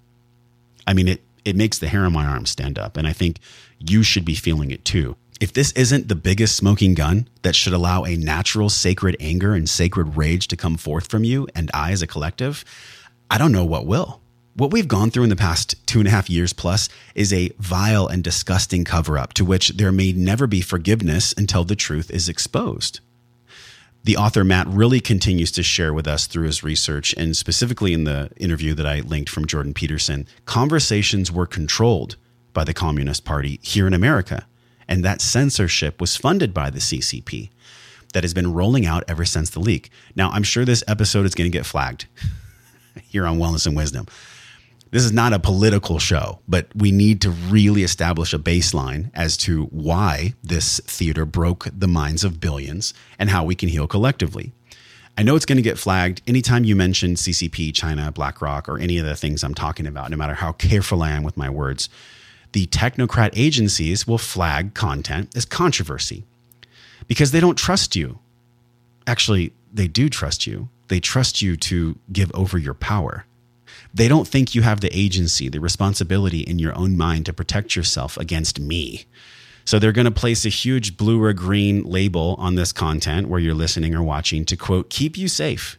I 0.86 0.94
mean, 0.94 1.08
it, 1.08 1.22
it 1.48 1.56
makes 1.56 1.80
the 1.80 1.88
hair 1.88 2.06
on 2.06 2.12
my 2.12 2.26
arm 2.26 2.46
stand 2.46 2.78
up. 2.78 2.98
And 2.98 3.08
I 3.08 3.14
think 3.14 3.40
you 3.80 4.04
should 4.04 4.26
be 4.26 4.36
feeling 4.36 4.70
it 4.70 4.84
too. 4.84 5.16
If 5.40 5.54
this 5.54 5.72
isn't 5.74 6.10
the 6.10 6.16
biggest 6.16 6.58
smoking 6.58 6.94
gun 6.94 7.30
that 7.44 7.56
should 7.56 7.74
allow 7.74 8.04
a 8.04 8.18
natural 8.18 8.70
sacred 8.70 9.16
anger 9.20 9.54
and 9.54 9.70
sacred 9.70 10.18
rage 10.18 10.48
to 10.50 10.58
come 10.58 10.76
forth 10.76 11.10
from 11.10 11.24
you 11.24 11.48
and 11.56 11.72
I 11.74 11.92
as 11.92 12.02
a 12.02 12.08
collective, 12.08 12.66
I 13.32 13.38
don't 13.38 13.52
know 13.52 13.64
what 13.64 13.86
will. 13.86 14.20
What 14.56 14.72
we've 14.72 14.88
gone 14.88 15.12
through 15.12 15.24
in 15.24 15.30
the 15.30 15.36
past 15.36 15.76
two 15.86 16.00
and 16.00 16.08
a 16.08 16.12
half 16.12 16.30
years 16.30 16.52
plus 16.52 16.90
is 17.14 17.32
a 17.32 17.52
vile 17.60 18.08
and 18.08 18.24
disgusting 18.24 18.84
cover 18.84 19.18
up 19.18 19.34
to 19.34 19.46
which 19.46 19.70
there 19.70 19.92
may 19.92 20.12
never 20.12 20.48
be 20.48 20.62
forgiveness 20.62 21.34
until 21.38 21.64
the 21.64 21.76
truth 21.76 22.12
is 22.12 22.28
exposed 22.28 23.00
the 24.08 24.16
author 24.16 24.46
Matt 24.46 24.68
Ridley 24.70 25.02
continues 25.02 25.52
to 25.52 25.62
share 25.62 25.94
with 25.94 26.08
us 26.08 26.28
through 26.28 26.46
his 26.46 26.64
research, 26.64 27.14
and 27.18 27.36
specifically 27.36 27.92
in 27.92 28.06
the 28.06 28.32
interview 28.38 28.74
that 28.74 28.86
I 28.86 29.02
linked 29.02 29.30
from 29.30 29.46
Jordan 29.46 29.74
Peterson, 29.74 30.26
conversations 30.46 31.30
were 31.30 31.46
controlled 31.46 32.16
by 32.54 32.64
the 32.64 32.74
Communist 32.74 33.26
Party 33.26 33.60
here 33.62 33.86
in 33.86 33.94
America. 33.94 34.48
And 34.88 35.04
that 35.04 35.20
censorship 35.20 36.00
was 36.00 36.16
funded 36.16 36.54
by 36.54 36.70
the 36.70 36.80
CCP 36.80 37.50
that 38.14 38.24
has 38.24 38.34
been 38.34 38.54
rolling 38.54 38.86
out 38.86 39.04
ever 39.10 39.26
since 39.26 39.50
the 39.50 39.60
leak. 39.60 39.90
Now, 40.16 40.30
I'm 40.30 40.44
sure 40.44 40.64
this 40.64 40.86
episode 40.88 41.26
is 41.26 41.36
going 41.36 41.52
to 41.52 41.58
get 41.58 41.66
flagged 41.66 42.06
here 43.10 43.28
on 43.28 43.40
Wellness 43.40 43.68
and 43.68 43.76
Wisdom 43.76 44.06
this 44.92 45.04
is 45.04 45.12
not 45.12 45.34
a 45.34 45.40
political 45.40 46.00
show, 46.00 46.40
but 46.48 46.68
we 46.76 46.92
need 46.92 47.22
to 47.22 47.30
really 47.30 47.84
establish 47.84 48.34
a 48.34 48.40
baseline 48.40 49.12
as 49.14 49.38
to 49.38 49.66
why 49.66 50.34
this 50.44 50.80
theater 50.86 51.26
broke 51.26 51.68
the 51.72 51.88
minds 51.88 52.24
of 52.24 52.40
billions 52.40 52.94
and 53.20 53.30
how 53.30 53.44
we 53.44 53.56
can 53.56 53.70
heal 53.70 53.88
collectively. 53.88 54.54
I 55.18 55.24
know 55.24 55.36
it's 55.36 55.46
going 55.46 55.58
to 55.58 55.64
get 55.64 55.80
flagged 55.80 56.22
anytime 56.28 56.64
you 56.64 56.76
mention 56.76 57.16
CCP, 57.16 57.74
China, 57.74 58.12
BlackRock, 58.12 58.70
or 58.70 58.78
any 58.78 58.98
of 59.00 59.06
the 59.06 59.16
things 59.16 59.44
I'm 59.44 59.56
talking 59.56 59.88
about, 59.88 60.12
no 60.12 60.18
matter 60.18 60.36
how 60.36 60.52
careful 60.52 61.02
I 61.02 61.10
am 61.10 61.24
with 61.24 61.36
my 61.36 61.50
words. 61.50 61.90
The 62.52 62.68
technocrat 62.68 63.32
agencies 63.36 64.08
will 64.08 64.18
flag 64.18 64.74
content 64.74 65.36
as 65.36 65.44
controversy 65.44 66.24
because 67.08 67.32
they 67.32 67.40
don't 67.40 67.58
trust 67.58 67.96
you. 67.96 68.20
Actually, 69.06 69.54
they 69.74 69.88
do 69.88 70.08
trust 70.08 70.48
you. 70.48 70.70
They 70.88 71.00
trust 71.00 71.42
you 71.42 71.58
to 71.58 71.98
give 72.12 72.32
over 72.34 72.58
your 72.58 72.74
power. 72.74 73.26
They 73.94 74.08
don't 74.08 74.28
think 74.28 74.54
you 74.54 74.62
have 74.62 74.82
the 74.82 74.96
agency, 74.98 75.50
the 75.50 75.60
responsibility 75.60 76.42
in 76.42 76.60
your 76.60 76.76
own 76.76 76.98
mind 76.98 77.26
to 77.26 77.34
protect 77.34 77.76
yourself 77.76 78.18
against 78.18 78.60
me. 78.60 79.06
So 79.66 79.80
they're 79.80 79.92
going 79.92 80.06
to 80.06 80.12
place 80.12 80.46
a 80.46 80.50
huge 80.50 80.96
blue 80.96 81.22
or 81.22 81.34
green 81.34 81.84
label 81.84 82.36
on 82.40 82.56
this 82.56 82.72
content 82.72 83.28
where 83.28 83.40
you're 83.40 83.54
listening 83.54 83.94
or 83.94 84.02
watching 84.02 84.46
to 84.46 84.56
quote, 84.56 84.90
keep 84.90 85.18
you 85.18 85.28
safe. 85.28 85.78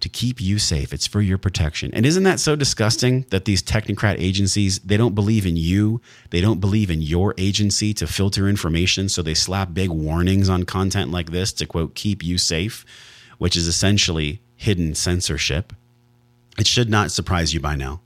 To 0.00 0.08
keep 0.08 0.40
you 0.40 0.58
safe. 0.58 0.94
It's 0.94 1.06
for 1.06 1.20
your 1.20 1.36
protection. 1.36 1.90
And 1.92 2.06
isn't 2.06 2.22
that 2.22 2.40
so 2.40 2.56
disgusting 2.56 3.26
that 3.28 3.44
these 3.44 3.62
technocrat 3.62 4.18
agencies, 4.18 4.78
they 4.78 4.96
don't 4.96 5.14
believe 5.14 5.44
in 5.44 5.58
you. 5.58 6.00
They 6.30 6.40
don't 6.40 6.60
believe 6.60 6.90
in 6.90 7.02
your 7.02 7.34
agency 7.36 7.92
to 7.92 8.06
filter 8.06 8.48
information. 8.48 9.10
So 9.10 9.20
they 9.20 9.34
slap 9.34 9.74
big 9.74 9.90
warnings 9.90 10.48
on 10.48 10.62
content 10.64 11.10
like 11.10 11.32
this 11.32 11.52
to 11.52 11.66
quote, 11.66 11.94
keep 11.94 12.24
you 12.24 12.38
safe, 12.38 12.86
which 13.36 13.54
is 13.54 13.66
essentially 13.66 14.40
hidden 14.56 14.94
censorship. 14.94 15.74
It 16.58 16.66
should 16.66 16.90
not 16.90 17.10
surprise 17.10 17.54
you 17.54 17.60
by 17.60 17.76
now. 17.76 18.00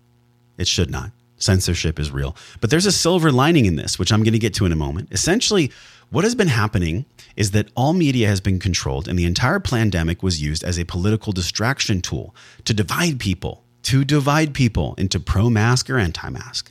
It 0.59 0.69
should 0.69 0.91
not. 0.91 1.11
Censorship 1.37 1.99
is 1.99 2.11
real. 2.11 2.37
But 2.61 2.71
there's 2.71 2.87
a 2.87 2.93
silver 2.93 3.33
lining 3.33 3.67
in 3.67 3.77
this, 3.77 3.99
which 3.99 4.13
I'm 4.13 4.23
going 4.23 4.33
to 4.33 4.39
get 4.39 4.55
to 4.55 4.67
in 4.67 4.73
a 4.73 4.77
moment. 4.77 5.09
Essentially, 5.13 5.73
what 6.11 6.25
has 6.25 6.35
been 6.35 6.49
happening 6.49 7.07
is 7.37 7.51
that 7.51 7.69
all 7.75 7.93
media 7.93 8.29
has 8.29 8.41
been 8.41 8.59
controlled, 8.59 9.09
and 9.09 9.19
the 9.19 9.25
entire 9.25 9.61
pandemic 9.61 10.23
was 10.23 10.41
used 10.41 10.63
as 10.63 10.79
a 10.79 10.85
political 10.85 11.33
distraction 11.33 12.01
tool 12.01 12.35
to 12.65 12.73
divide 12.73 13.19
people, 13.19 13.65
to 13.83 14.05
divide 14.05 14.55
people 14.55 14.95
into 14.97 15.19
pro 15.19 15.51
mask 15.51 15.91
or 15.91 15.99
anti 15.99 16.29
mask, 16.31 16.71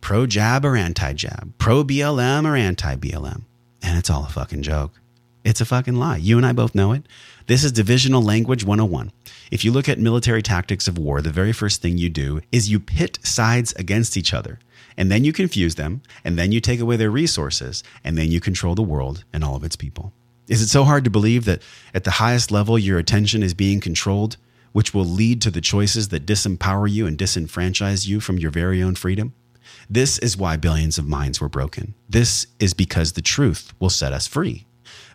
pro 0.00 0.26
jab 0.26 0.64
or 0.64 0.76
anti 0.76 1.12
jab, 1.12 1.52
pro 1.58 1.84
BLM 1.84 2.44
or 2.44 2.56
anti 2.56 2.96
BLM. 2.96 3.44
And 3.82 3.96
it's 3.96 4.10
all 4.10 4.24
a 4.24 4.28
fucking 4.28 4.62
joke. 4.62 4.99
It's 5.42 5.60
a 5.60 5.64
fucking 5.64 5.96
lie. 5.96 6.18
You 6.18 6.36
and 6.36 6.44
I 6.44 6.52
both 6.52 6.74
know 6.74 6.92
it. 6.92 7.06
This 7.46 7.64
is 7.64 7.72
divisional 7.72 8.22
language 8.22 8.62
101. 8.64 9.10
If 9.50 9.64
you 9.64 9.72
look 9.72 9.88
at 9.88 9.98
military 9.98 10.42
tactics 10.42 10.86
of 10.86 10.98
war, 10.98 11.22
the 11.22 11.30
very 11.30 11.52
first 11.52 11.80
thing 11.80 11.96
you 11.96 12.10
do 12.10 12.40
is 12.52 12.70
you 12.70 12.78
pit 12.78 13.18
sides 13.22 13.72
against 13.74 14.16
each 14.16 14.34
other. 14.34 14.58
And 14.96 15.10
then 15.10 15.24
you 15.24 15.32
confuse 15.32 15.76
them, 15.76 16.02
and 16.24 16.38
then 16.38 16.52
you 16.52 16.60
take 16.60 16.78
away 16.78 16.96
their 16.96 17.10
resources, 17.10 17.82
and 18.04 18.18
then 18.18 18.30
you 18.30 18.38
control 18.38 18.74
the 18.74 18.82
world 18.82 19.24
and 19.32 19.42
all 19.42 19.56
of 19.56 19.64
its 19.64 19.76
people. 19.76 20.12
Is 20.46 20.60
it 20.60 20.68
so 20.68 20.84
hard 20.84 21.04
to 21.04 21.10
believe 21.10 21.46
that 21.46 21.62
at 21.94 22.04
the 22.04 22.12
highest 22.12 22.50
level, 22.50 22.78
your 22.78 22.98
attention 22.98 23.42
is 23.42 23.54
being 23.54 23.80
controlled, 23.80 24.36
which 24.72 24.92
will 24.92 25.04
lead 25.04 25.40
to 25.42 25.50
the 25.50 25.60
choices 25.60 26.08
that 26.08 26.26
disempower 26.26 26.90
you 26.90 27.06
and 27.06 27.16
disenfranchise 27.16 28.06
you 28.06 28.20
from 28.20 28.38
your 28.38 28.50
very 28.50 28.82
own 28.82 28.94
freedom? 28.94 29.32
This 29.88 30.18
is 30.18 30.36
why 30.36 30.56
billions 30.56 30.98
of 30.98 31.06
minds 31.06 31.40
were 31.40 31.48
broken. 31.48 31.94
This 32.08 32.46
is 32.58 32.74
because 32.74 33.12
the 33.12 33.22
truth 33.22 33.72
will 33.78 33.90
set 33.90 34.12
us 34.12 34.26
free. 34.26 34.66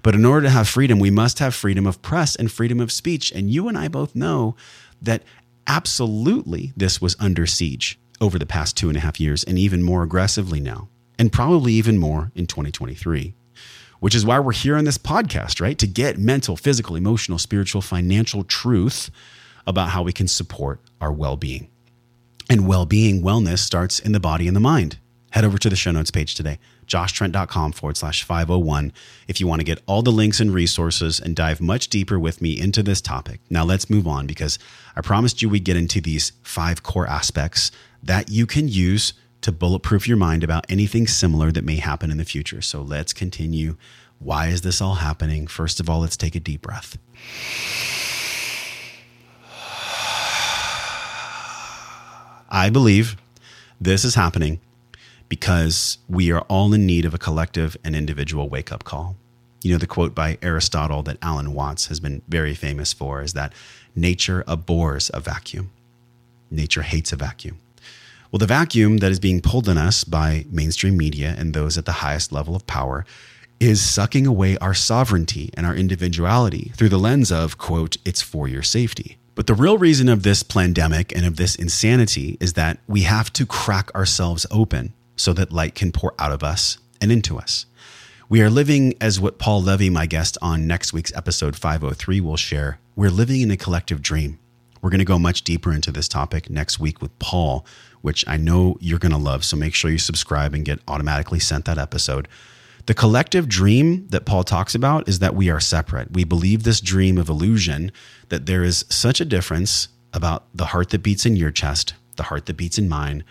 But 0.05 0.13
in 0.13 0.23
order 0.23 0.45
to 0.45 0.51
have 0.51 0.67
freedom, 0.67 0.99
we 0.99 1.09
must 1.09 1.39
have 1.39 1.55
freedom 1.55 1.87
of 1.87 2.03
press 2.03 2.35
and 2.35 2.51
freedom 2.51 2.79
of 2.79 2.91
speech. 2.91 3.31
And 3.31 3.49
you 3.49 3.67
and 3.67 3.75
I 3.75 3.87
both 3.87 4.13
know 4.13 4.55
that 5.01 5.23
absolutely 5.65 6.73
this 6.77 7.01
was 7.01 7.15
under 7.19 7.47
siege 7.47 7.97
over 8.21 8.37
the 8.37 8.45
past 8.45 8.77
two 8.77 8.87
and 8.87 8.95
a 8.95 8.99
half 8.99 9.19
years, 9.19 9.43
and 9.43 9.57
even 9.57 9.81
more 9.81 10.03
aggressively 10.03 10.59
now, 10.59 10.89
and 11.17 11.33
probably 11.33 11.73
even 11.73 11.97
more 11.97 12.31
in 12.35 12.45
2023. 12.45 13.33
Which 13.99 14.13
is 14.13 14.23
why 14.23 14.37
we're 14.37 14.51
here 14.51 14.75
on 14.75 14.85
this 14.85 14.99
podcast, 14.99 15.59
right? 15.59 15.79
To 15.79 15.87
get 15.87 16.19
mental, 16.19 16.55
physical, 16.55 16.95
emotional, 16.95 17.39
spiritual, 17.39 17.81
financial 17.81 18.43
truth 18.43 19.09
about 19.65 19.89
how 19.89 20.03
we 20.03 20.13
can 20.13 20.27
support 20.27 20.81
our 21.01 21.11
well 21.11 21.35
being. 21.35 21.67
And 22.47 22.67
well 22.67 22.85
being, 22.85 23.23
wellness 23.23 23.57
starts 23.57 23.97
in 23.97 24.11
the 24.11 24.19
body 24.19 24.45
and 24.45 24.55
the 24.55 24.59
mind. 24.59 24.99
Head 25.35 25.43
over 25.43 25.57
to 25.57 25.69
the 25.69 25.75
show 25.75 25.91
notes 25.91 26.11
page 26.11 26.33
today, 26.33 26.59
joshtrent.com 26.87 27.73
forward 27.73 27.97
slash 27.97 28.23
501, 28.23 28.93
if 29.27 29.41
you 29.41 29.47
want 29.47 29.59
to 29.59 29.65
get 29.65 29.81
all 29.85 30.01
the 30.01 30.09
links 30.09 30.39
and 30.39 30.53
resources 30.53 31.19
and 31.19 31.35
dive 31.35 31.59
much 31.59 31.89
deeper 31.89 32.17
with 32.17 32.41
me 32.41 32.57
into 32.57 32.81
this 32.81 33.01
topic. 33.01 33.41
Now, 33.49 33.65
let's 33.65 33.89
move 33.89 34.07
on 34.07 34.27
because 34.27 34.57
I 34.95 35.01
promised 35.01 35.41
you 35.41 35.49
we'd 35.49 35.65
get 35.65 35.75
into 35.75 35.99
these 35.99 36.31
five 36.41 36.83
core 36.83 37.05
aspects 37.05 37.69
that 38.01 38.29
you 38.29 38.45
can 38.45 38.69
use 38.69 39.11
to 39.41 39.51
bulletproof 39.51 40.07
your 40.07 40.15
mind 40.15 40.41
about 40.41 40.65
anything 40.69 41.05
similar 41.05 41.51
that 41.51 41.65
may 41.65 41.75
happen 41.75 42.11
in 42.11 42.17
the 42.17 42.23
future. 42.23 42.61
So 42.61 42.81
let's 42.81 43.11
continue. 43.11 43.75
Why 44.19 44.47
is 44.47 44.61
this 44.61 44.79
all 44.79 44.95
happening? 44.95 45.47
First 45.47 45.81
of 45.81 45.89
all, 45.89 45.99
let's 45.99 46.15
take 46.15 46.35
a 46.35 46.39
deep 46.39 46.61
breath. 46.61 46.97
I 52.49 52.69
believe 52.69 53.17
this 53.81 54.05
is 54.05 54.15
happening 54.15 54.61
because 55.35 55.97
we 56.07 56.31
are 56.31 56.39
all 56.43 56.73
in 56.73 56.85
need 56.85 57.03
of 57.03 57.13
a 57.13 57.17
collective 57.17 57.75
and 57.83 57.93
individual 57.93 58.47
wake 58.47 58.71
up 58.71 58.85
call. 58.85 59.17
You 59.63 59.73
know, 59.73 59.77
the 59.77 59.85
quote 59.85 60.15
by 60.15 60.37
Aristotle 60.41 61.03
that 61.03 61.17
Alan 61.21 61.53
Watts 61.53 61.87
has 61.87 61.99
been 61.99 62.21
very 62.29 62.53
famous 62.53 62.93
for 62.93 63.21
is 63.21 63.33
that 63.33 63.51
nature 63.97 64.45
abhors 64.47 65.11
a 65.13 65.19
vacuum, 65.19 65.71
nature 66.49 66.83
hates 66.83 67.11
a 67.11 67.17
vacuum. 67.17 67.57
Well, 68.31 68.37
the 68.37 68.45
vacuum 68.45 68.99
that 68.99 69.11
is 69.11 69.19
being 69.19 69.41
pulled 69.41 69.67
on 69.67 69.77
us 69.77 70.05
by 70.05 70.45
mainstream 70.49 70.95
media 70.95 71.35
and 71.37 71.53
those 71.53 71.77
at 71.77 71.83
the 71.83 71.99
highest 72.03 72.31
level 72.31 72.55
of 72.55 72.65
power 72.65 73.05
is 73.59 73.81
sucking 73.81 74.25
away 74.25 74.57
our 74.59 74.73
sovereignty 74.73 75.49
and 75.55 75.65
our 75.65 75.75
individuality 75.75 76.71
through 76.77 76.89
the 76.89 76.97
lens 76.97 77.29
of, 77.29 77.57
quote, 77.57 77.97
it's 78.05 78.21
for 78.21 78.47
your 78.47 78.63
safety. 78.63 79.17
But 79.35 79.47
the 79.47 79.53
real 79.53 79.77
reason 79.77 80.07
of 80.07 80.23
this 80.23 80.43
pandemic 80.43 81.13
and 81.13 81.25
of 81.25 81.35
this 81.35 81.55
insanity 81.55 82.37
is 82.39 82.53
that 82.53 82.79
we 82.87 83.01
have 83.01 83.33
to 83.33 83.45
crack 83.45 83.93
ourselves 83.93 84.45
open 84.49 84.93
so 85.15 85.33
that 85.33 85.51
light 85.51 85.75
can 85.75 85.91
pour 85.91 86.13
out 86.19 86.31
of 86.31 86.43
us 86.43 86.77
and 87.01 87.11
into 87.11 87.37
us. 87.37 87.65
We 88.27 88.41
are 88.41 88.49
living 88.49 88.95
as 88.99 89.19
what 89.19 89.37
Paul 89.37 89.61
Levy, 89.61 89.89
my 89.89 90.07
guest 90.07 90.37
on 90.41 90.65
next 90.65 90.93
week's 90.93 91.13
episode 91.13 91.55
503, 91.55 92.21
will 92.21 92.37
share. 92.37 92.79
We're 92.95 93.11
living 93.11 93.41
in 93.41 93.51
a 93.51 93.57
collective 93.57 94.01
dream. 94.01 94.39
We're 94.81 94.89
going 94.89 94.99
to 94.99 95.05
go 95.05 95.19
much 95.19 95.43
deeper 95.43 95.71
into 95.71 95.91
this 95.91 96.07
topic 96.07 96.49
next 96.49 96.79
week 96.79 97.01
with 97.01 97.17
Paul, 97.19 97.65
which 98.01 98.23
I 98.27 98.37
know 98.37 98.77
you're 98.79 98.99
going 98.99 99.11
to 99.11 99.17
love. 99.17 99.45
So 99.45 99.55
make 99.55 99.75
sure 99.75 99.91
you 99.91 99.97
subscribe 99.97 100.53
and 100.53 100.65
get 100.65 100.79
automatically 100.87 101.39
sent 101.39 101.65
that 101.65 101.77
episode. 101.77 102.27
The 102.85 102.93
collective 102.93 103.49
dream 103.49 104.07
that 104.09 104.25
Paul 104.25 104.43
talks 104.43 104.75
about 104.75 105.07
is 105.07 105.19
that 105.19 105.35
we 105.35 105.49
are 105.49 105.59
separate. 105.59 106.11
We 106.11 106.23
believe 106.23 106.63
this 106.63 106.81
dream 106.81 107.17
of 107.17 107.29
illusion 107.29 107.91
that 108.29 108.45
there 108.45 108.63
is 108.63 108.85
such 108.89 109.19
a 109.19 109.25
difference 109.25 109.87
about 110.13 110.45
the 110.53 110.65
heart 110.65 110.91
that 110.91 111.03
beats 111.03 111.25
in 111.25 111.35
your 111.35 111.51
chest, 111.51 111.93
the 112.15 112.23
heart 112.23 112.45
that 112.45 112.57
beats 112.57 112.77
in 112.77 112.87
mine, 112.87 113.23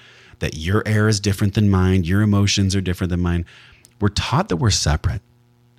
that 0.44 0.58
your 0.58 0.82
air 0.84 1.08
is 1.08 1.20
different 1.20 1.54
than 1.54 1.70
mine, 1.70 2.04
your 2.04 2.20
emotions 2.20 2.76
are 2.76 2.82
different 2.82 3.08
than 3.08 3.20
mine. 3.20 3.46
We're 3.98 4.10
taught 4.10 4.50
that 4.50 4.58
we're 4.58 4.68
separate, 4.68 5.22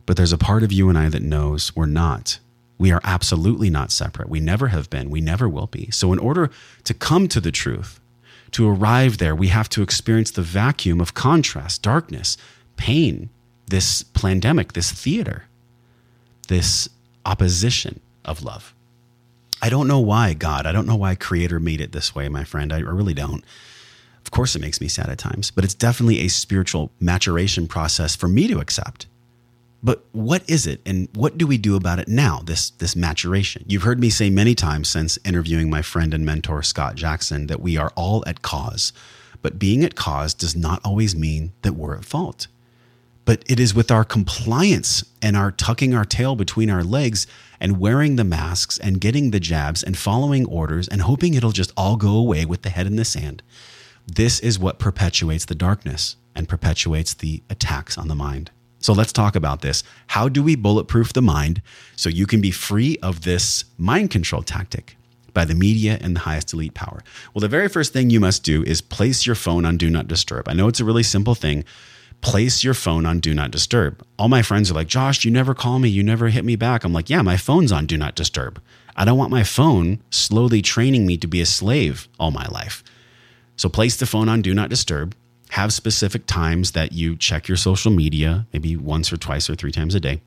but 0.07 0.17
there's 0.17 0.33
a 0.33 0.39
part 0.39 0.63
of 0.63 0.71
you 0.71 0.89
and 0.89 0.97
I 0.97 1.07
that 1.09 1.21
knows 1.21 1.75
we're 1.75 1.85
not. 1.85 2.39
We 2.79 2.91
are 2.91 2.99
absolutely 3.03 3.69
not 3.69 3.91
separate. 3.91 4.27
We 4.27 4.39
never 4.39 4.69
have 4.69 4.89
been. 4.89 5.11
We 5.11 5.21
never 5.21 5.47
will 5.47 5.67
be. 5.67 5.91
So, 5.91 6.11
in 6.13 6.17
order 6.17 6.49
to 6.83 6.93
come 6.95 7.27
to 7.27 7.39
the 7.39 7.51
truth, 7.51 7.99
to 8.53 8.67
arrive 8.67 9.19
there, 9.19 9.35
we 9.35 9.49
have 9.49 9.69
to 9.69 9.83
experience 9.83 10.31
the 10.31 10.41
vacuum 10.41 10.99
of 10.99 11.13
contrast, 11.13 11.83
darkness, 11.83 12.35
pain, 12.75 13.29
this 13.67 14.01
pandemic, 14.01 14.73
this 14.73 14.91
theater, 14.91 15.45
this 16.47 16.89
opposition 17.23 17.99
of 18.25 18.41
love. 18.41 18.73
I 19.61 19.69
don't 19.69 19.87
know 19.87 19.99
why 19.99 20.33
God, 20.33 20.65
I 20.65 20.71
don't 20.71 20.87
know 20.87 20.95
why 20.95 21.13
Creator 21.13 21.59
made 21.59 21.81
it 21.81 21.91
this 21.91 22.15
way, 22.15 22.29
my 22.29 22.43
friend. 22.43 22.73
I 22.73 22.79
really 22.79 23.13
don't. 23.13 23.43
Of 24.25 24.31
course, 24.31 24.55
it 24.55 24.61
makes 24.61 24.81
me 24.81 24.87
sad 24.87 25.07
at 25.09 25.19
times, 25.19 25.51
but 25.51 25.63
it's 25.63 25.75
definitely 25.75 26.21
a 26.21 26.29
spiritual 26.29 26.91
maturation 26.99 27.67
process 27.67 28.15
for 28.15 28.27
me 28.27 28.47
to 28.47 28.59
accept. 28.59 29.05
But 29.83 30.03
what 30.13 30.49
is 30.49 30.65
it 30.65 30.81
and 30.83 31.07
what 31.13 31.37
do 31.37 31.45
we 31.45 31.59
do 31.59 31.75
about 31.75 31.99
it 31.99 32.07
now, 32.07 32.41
this, 32.43 32.71
this 32.71 32.95
maturation? 32.95 33.63
You've 33.67 33.83
heard 33.83 33.99
me 33.99 34.09
say 34.09 34.31
many 34.31 34.55
times 34.55 34.89
since 34.89 35.19
interviewing 35.23 35.69
my 35.69 35.83
friend 35.83 36.11
and 36.11 36.25
mentor, 36.25 36.63
Scott 36.63 36.95
Jackson, 36.95 37.45
that 37.47 37.61
we 37.61 37.77
are 37.77 37.91
all 37.95 38.23
at 38.25 38.41
cause. 38.41 38.93
But 39.43 39.59
being 39.59 39.83
at 39.83 39.93
cause 39.93 40.33
does 40.33 40.55
not 40.55 40.81
always 40.83 41.15
mean 41.15 41.51
that 41.61 41.73
we're 41.73 41.95
at 41.95 42.03
fault. 42.03 42.47
But 43.25 43.43
it 43.45 43.59
is 43.59 43.75
with 43.75 43.91
our 43.91 44.03
compliance 44.03 45.05
and 45.21 45.37
our 45.37 45.51
tucking 45.51 45.93
our 45.93 46.05
tail 46.05 46.35
between 46.35 46.71
our 46.71 46.83
legs 46.83 47.27
and 47.59 47.79
wearing 47.79 48.15
the 48.15 48.23
masks 48.23 48.79
and 48.79 48.99
getting 48.99 49.29
the 49.29 49.39
jabs 49.39 49.83
and 49.83 49.95
following 49.95 50.47
orders 50.47 50.87
and 50.87 51.03
hoping 51.03 51.35
it'll 51.35 51.51
just 51.51 51.73
all 51.77 51.95
go 51.95 52.17
away 52.17 52.43
with 52.43 52.63
the 52.63 52.69
head 52.71 52.87
in 52.87 52.95
the 52.95 53.05
sand. 53.05 53.43
This 54.07 54.39
is 54.39 54.59
what 54.59 54.79
perpetuates 54.79 55.45
the 55.45 55.55
darkness 55.55 56.15
and 56.35 56.49
perpetuates 56.49 57.13
the 57.13 57.41
attacks 57.49 57.97
on 57.97 58.07
the 58.07 58.15
mind. 58.15 58.51
So 58.79 58.93
let's 58.93 59.11
talk 59.11 59.35
about 59.35 59.61
this. 59.61 59.83
How 60.07 60.29
do 60.29 60.43
we 60.43 60.55
bulletproof 60.55 61.13
the 61.13 61.21
mind 61.21 61.61
so 61.95 62.07
you 62.07 62.27
can 62.27 62.39
be 62.39 62.51
free 62.51 62.99
of 63.01 63.23
this 63.23 63.65
mind 63.79 64.11
control 64.11 64.43
tactic 64.43 64.95
by 65.33 65.43
the 65.43 65.55
media 65.55 65.97
and 66.01 66.15
the 66.15 66.19
highest 66.19 66.53
elite 66.53 66.75
power? 66.75 67.01
Well, 67.33 67.39
the 67.39 67.47
very 67.47 67.67
first 67.67 67.93
thing 67.93 68.11
you 68.11 68.19
must 68.19 68.43
do 68.43 68.63
is 68.63 68.81
place 68.81 69.25
your 69.25 69.35
phone 69.35 69.65
on 69.65 69.77
do 69.77 69.89
not 69.89 70.07
disturb. 70.07 70.47
I 70.47 70.53
know 70.53 70.67
it's 70.67 70.79
a 70.79 70.85
really 70.85 71.01
simple 71.01 71.33
thing. 71.33 71.63
Place 72.21 72.63
your 72.63 72.75
phone 72.75 73.07
on 73.07 73.19
do 73.19 73.33
not 73.33 73.49
disturb. 73.49 74.05
All 74.19 74.29
my 74.29 74.43
friends 74.43 74.69
are 74.69 74.75
like, 74.75 74.87
Josh, 74.87 75.25
you 75.25 75.31
never 75.31 75.55
call 75.55 75.79
me. 75.79 75.89
You 75.89 76.03
never 76.03 76.27
hit 76.29 76.45
me 76.45 76.55
back. 76.55 76.83
I'm 76.83 76.93
like, 76.93 77.09
yeah, 77.09 77.23
my 77.23 77.37
phone's 77.37 77.71
on 77.71 77.87
do 77.87 77.97
not 77.97 78.15
disturb. 78.15 78.61
I 78.95 79.03
don't 79.03 79.17
want 79.17 79.31
my 79.31 79.43
phone 79.43 79.99
slowly 80.11 80.61
training 80.61 81.07
me 81.07 81.17
to 81.17 81.27
be 81.27 81.41
a 81.41 81.45
slave 81.45 82.07
all 82.19 82.31
my 82.31 82.45
life. 82.47 82.83
So 83.55 83.69
place 83.69 83.97
the 83.97 84.05
phone 84.05 84.29
on 84.29 84.41
do 84.41 84.53
not 84.53 84.69
disturb 84.69 85.15
have 85.55 85.71
specific 85.71 86.25
times 86.25 86.71
that 86.71 86.91
you 86.91 87.15
check 87.15 87.47
your 87.47 87.55
social 87.55 87.91
media, 87.91 88.45
maybe 88.51 88.75
once 88.75 89.13
or 89.13 89.17
twice 89.17 89.49
or 89.49 89.55
three 89.55 89.71
times 89.71 89.95
a 89.95 89.99
day. 89.99 90.21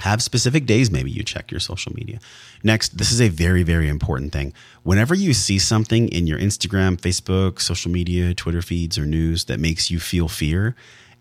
Have 0.00 0.22
specific 0.22 0.66
days, 0.66 0.90
maybe 0.90 1.10
you 1.10 1.22
check 1.22 1.50
your 1.50 1.60
social 1.60 1.92
media. 1.94 2.18
Next, 2.62 2.96
this 2.96 3.12
is 3.12 3.20
a 3.20 3.28
very, 3.28 3.62
very 3.62 3.88
important 3.88 4.32
thing. 4.32 4.52
Whenever 4.82 5.14
you 5.14 5.32
see 5.32 5.58
something 5.58 6.08
in 6.08 6.26
your 6.26 6.38
Instagram, 6.38 6.96
Facebook, 6.96 7.60
social 7.60 7.90
media, 7.90 8.34
Twitter 8.34 8.62
feeds, 8.62 8.98
or 8.98 9.04
news 9.04 9.44
that 9.44 9.60
makes 9.60 9.90
you 9.90 9.98
feel 9.98 10.28
fear, 10.28 10.74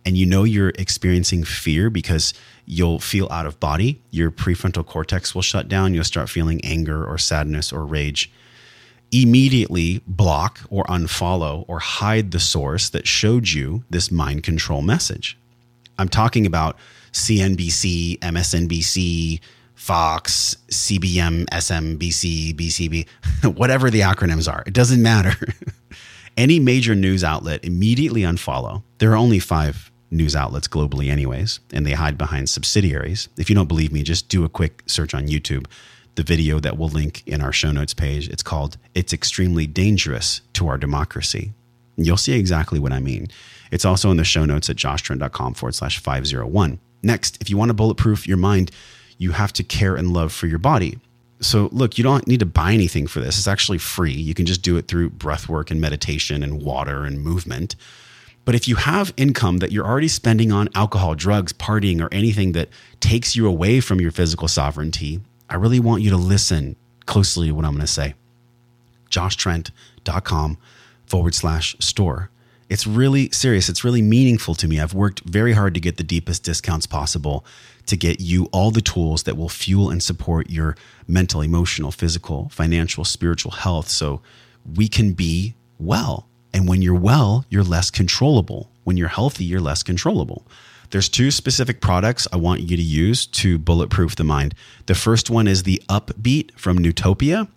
and 0.05 0.17
you 0.17 0.25
know 0.25 0.43
you're 0.43 0.73
experiencing 0.79 1.43
fear 1.43 1.89
because 1.89 2.33
you'll 2.65 2.99
feel 2.99 3.27
out 3.29 3.45
of 3.45 3.59
body, 3.59 4.01
your 4.09 4.31
prefrontal 4.31 4.85
cortex 4.85 5.35
will 5.35 5.41
shut 5.41 5.67
down, 5.67 5.93
you'll 5.93 6.03
start 6.03 6.29
feeling 6.29 6.63
anger 6.63 7.05
or 7.05 7.17
sadness 7.17 7.71
or 7.71 7.85
rage 7.85 8.31
immediately 9.11 10.01
block 10.07 10.61
or 10.69 10.83
unfollow 10.85 11.65
or 11.67 11.79
hide 11.79 12.31
the 12.31 12.39
source 12.39 12.89
that 12.89 13.07
showed 13.07 13.49
you 13.49 13.83
this 13.89 14.11
mind 14.11 14.43
control 14.43 14.81
message. 14.81 15.37
I'm 15.97 16.09
talking 16.09 16.45
about 16.45 16.77
CNBC, 17.11 18.19
MSNBC, 18.19 19.41
Fox, 19.75 20.55
CBM, 20.69 21.45
SMBC, 21.47 22.55
BCB, 22.55 23.07
whatever 23.57 23.89
the 23.89 24.01
acronyms 24.01 24.51
are. 24.51 24.63
It 24.65 24.73
doesn't 24.73 25.01
matter. 25.01 25.35
Any 26.37 26.59
major 26.59 26.95
news 26.95 27.23
outlet 27.23 27.65
immediately 27.65 28.21
unfollow. 28.21 28.83
There 28.99 29.11
are 29.11 29.17
only 29.17 29.39
five 29.39 29.91
news 30.09 30.35
outlets 30.35 30.67
globally, 30.67 31.09
anyways, 31.09 31.59
and 31.73 31.85
they 31.85 31.93
hide 31.93 32.17
behind 32.17 32.49
subsidiaries. 32.49 33.27
If 33.37 33.49
you 33.49 33.55
don't 33.55 33.67
believe 33.67 33.91
me, 33.91 34.03
just 34.03 34.29
do 34.29 34.45
a 34.45 34.49
quick 34.49 34.83
search 34.85 35.13
on 35.13 35.27
YouTube 35.27 35.65
the 36.15 36.23
video 36.23 36.59
that 36.59 36.77
we'll 36.77 36.89
link 36.89 37.23
in 37.25 37.41
our 37.41 37.53
show 37.53 37.71
notes 37.71 37.93
page. 37.93 38.27
It's 38.29 38.43
called 38.43 38.77
It's 38.93 39.13
Extremely 39.13 39.67
Dangerous 39.67 40.41
to 40.53 40.67
Our 40.67 40.77
Democracy. 40.77 41.53
You'll 41.97 42.17
see 42.17 42.33
exactly 42.33 42.79
what 42.79 42.91
I 42.91 42.99
mean. 42.99 43.27
It's 43.71 43.85
also 43.85 44.11
in 44.11 44.17
the 44.17 44.23
show 44.23 44.45
notes 44.45 44.69
at 44.69 44.75
joshtrent.com 44.75 45.53
forward 45.53 45.75
slash 45.75 45.99
501. 45.99 46.79
Next, 47.03 47.41
if 47.41 47.49
you 47.49 47.57
want 47.57 47.69
to 47.69 47.73
bulletproof 47.73 48.27
your 48.27 48.37
mind, 48.37 48.71
you 49.17 49.31
have 49.31 49.53
to 49.53 49.63
care 49.63 49.95
and 49.95 50.13
love 50.13 50.33
for 50.33 50.47
your 50.47 50.59
body. 50.59 50.99
So, 51.39 51.69
look, 51.71 51.97
you 51.97 52.03
don't 52.03 52.27
need 52.27 52.39
to 52.41 52.45
buy 52.45 52.73
anything 52.73 53.07
for 53.07 53.19
this. 53.19 53.37
It's 53.37 53.47
actually 53.47 53.79
free. 53.79 54.13
You 54.13 54.33
can 54.33 54.45
just 54.45 54.61
do 54.61 54.77
it 54.77 54.87
through 54.87 55.09
breath 55.09 55.49
work 55.49 55.71
and 55.71 55.81
meditation 55.81 56.43
and 56.43 56.61
water 56.61 57.03
and 57.03 57.21
movement. 57.21 57.75
But 58.45 58.55
if 58.55 58.67
you 58.67 58.75
have 58.75 59.13
income 59.17 59.57
that 59.57 59.71
you're 59.71 59.85
already 59.85 60.07
spending 60.07 60.51
on 60.51 60.69
alcohol, 60.75 61.15
drugs, 61.15 61.53
partying, 61.53 62.01
or 62.01 62.11
anything 62.11 62.51
that 62.53 62.69
takes 62.99 63.35
you 63.35 63.47
away 63.47 63.79
from 63.79 64.01
your 64.01 64.11
physical 64.11 64.47
sovereignty, 64.47 65.21
I 65.51 65.55
really 65.55 65.81
want 65.81 66.01
you 66.01 66.09
to 66.11 66.17
listen 66.17 66.77
closely 67.05 67.47
to 67.47 67.53
what 67.53 67.65
I'm 67.65 67.73
going 67.73 67.81
to 67.81 67.87
say. 67.87 68.13
JoshTrent.com 69.09 70.57
forward 71.05 71.35
slash 71.35 71.75
store. 71.79 72.29
It's 72.69 72.87
really 72.87 73.29
serious. 73.31 73.67
It's 73.67 73.83
really 73.83 74.01
meaningful 74.01 74.55
to 74.55 74.67
me. 74.69 74.79
I've 74.79 74.93
worked 74.93 75.19
very 75.25 75.51
hard 75.51 75.73
to 75.73 75.81
get 75.81 75.97
the 75.97 76.05
deepest 76.05 76.43
discounts 76.43 76.87
possible 76.87 77.43
to 77.87 77.97
get 77.97 78.21
you 78.21 78.45
all 78.53 78.71
the 78.71 78.79
tools 78.79 79.23
that 79.23 79.35
will 79.35 79.49
fuel 79.49 79.89
and 79.89 80.01
support 80.01 80.49
your 80.49 80.77
mental, 81.05 81.41
emotional, 81.41 81.91
physical, 81.91 82.47
financial, 82.47 83.03
spiritual 83.03 83.51
health 83.51 83.89
so 83.89 84.21
we 84.77 84.87
can 84.87 85.11
be 85.11 85.55
well. 85.79 86.29
And 86.53 86.65
when 86.65 86.81
you're 86.81 86.95
well, 86.95 87.43
you're 87.49 87.61
less 87.61 87.91
controllable. 87.91 88.71
When 88.85 88.95
you're 88.95 89.09
healthy, 89.09 89.43
you're 89.43 89.59
less 89.59 89.83
controllable. 89.83 90.47
There's 90.91 91.07
two 91.07 91.31
specific 91.31 91.79
products 91.79 92.27
I 92.33 92.35
want 92.35 92.59
you 92.61 92.75
to 92.75 92.83
use 92.83 93.25
to 93.27 93.57
bulletproof 93.57 94.17
the 94.17 94.25
mind. 94.25 94.53
The 94.87 94.95
first 94.95 95.29
one 95.29 95.47
is 95.47 95.63
the 95.63 95.81
Upbeat 95.87 96.51
from 96.59 96.79
Nootopia, 96.79 97.47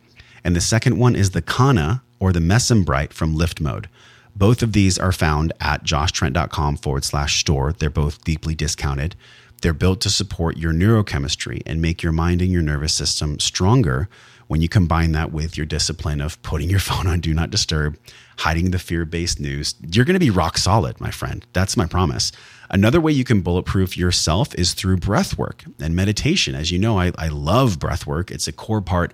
and 0.44 0.54
the 0.54 0.60
second 0.60 0.98
one 0.98 1.16
is 1.16 1.32
the 1.32 1.42
Kanna 1.42 2.04
or 2.20 2.32
the 2.32 2.38
Mesembrite 2.38 3.12
from 3.12 3.34
Lift 3.34 3.60
Mode. 3.60 3.88
Both 4.36 4.62
of 4.62 4.72
these 4.72 5.00
are 5.00 5.10
found 5.10 5.52
at 5.60 5.82
joshtrent.com 5.82 6.76
forward 6.76 7.02
slash 7.02 7.40
store. 7.40 7.72
They're 7.72 7.90
both 7.90 8.22
deeply 8.22 8.54
discounted. 8.54 9.16
They're 9.62 9.72
built 9.72 10.00
to 10.02 10.10
support 10.10 10.56
your 10.56 10.72
neurochemistry 10.72 11.60
and 11.66 11.82
make 11.82 12.04
your 12.04 12.12
mind 12.12 12.40
and 12.40 12.52
your 12.52 12.62
nervous 12.62 12.94
system 12.94 13.40
stronger 13.40 14.08
when 14.46 14.60
you 14.60 14.68
combine 14.68 15.12
that 15.12 15.32
with 15.32 15.56
your 15.56 15.66
discipline 15.66 16.20
of 16.20 16.40
putting 16.42 16.70
your 16.70 16.78
phone 16.90 17.06
on 17.06 17.20
do 17.20 17.34
not 17.34 17.50
disturb, 17.50 17.98
hiding 18.38 18.70
the 18.70 18.78
fear 18.78 19.04
based 19.04 19.40
news. 19.40 19.74
You're 19.92 20.04
going 20.04 20.14
to 20.14 20.20
be 20.20 20.30
rock 20.30 20.58
solid, 20.58 21.00
my 21.00 21.10
friend. 21.10 21.46
That's 21.52 21.76
my 21.76 21.86
promise. 21.86 22.32
Another 22.70 23.00
way 23.00 23.12
you 23.12 23.24
can 23.24 23.40
bulletproof 23.40 23.96
yourself 23.96 24.54
is 24.54 24.74
through 24.74 24.96
breath 24.96 25.38
work 25.38 25.64
and 25.80 25.94
meditation. 25.94 26.54
As 26.54 26.70
you 26.70 26.78
know, 26.78 26.98
I, 26.98 27.12
I 27.18 27.28
love 27.28 27.78
breath 27.78 28.06
work, 28.06 28.30
it's 28.30 28.48
a 28.48 28.52
core 28.52 28.80
part 28.80 29.12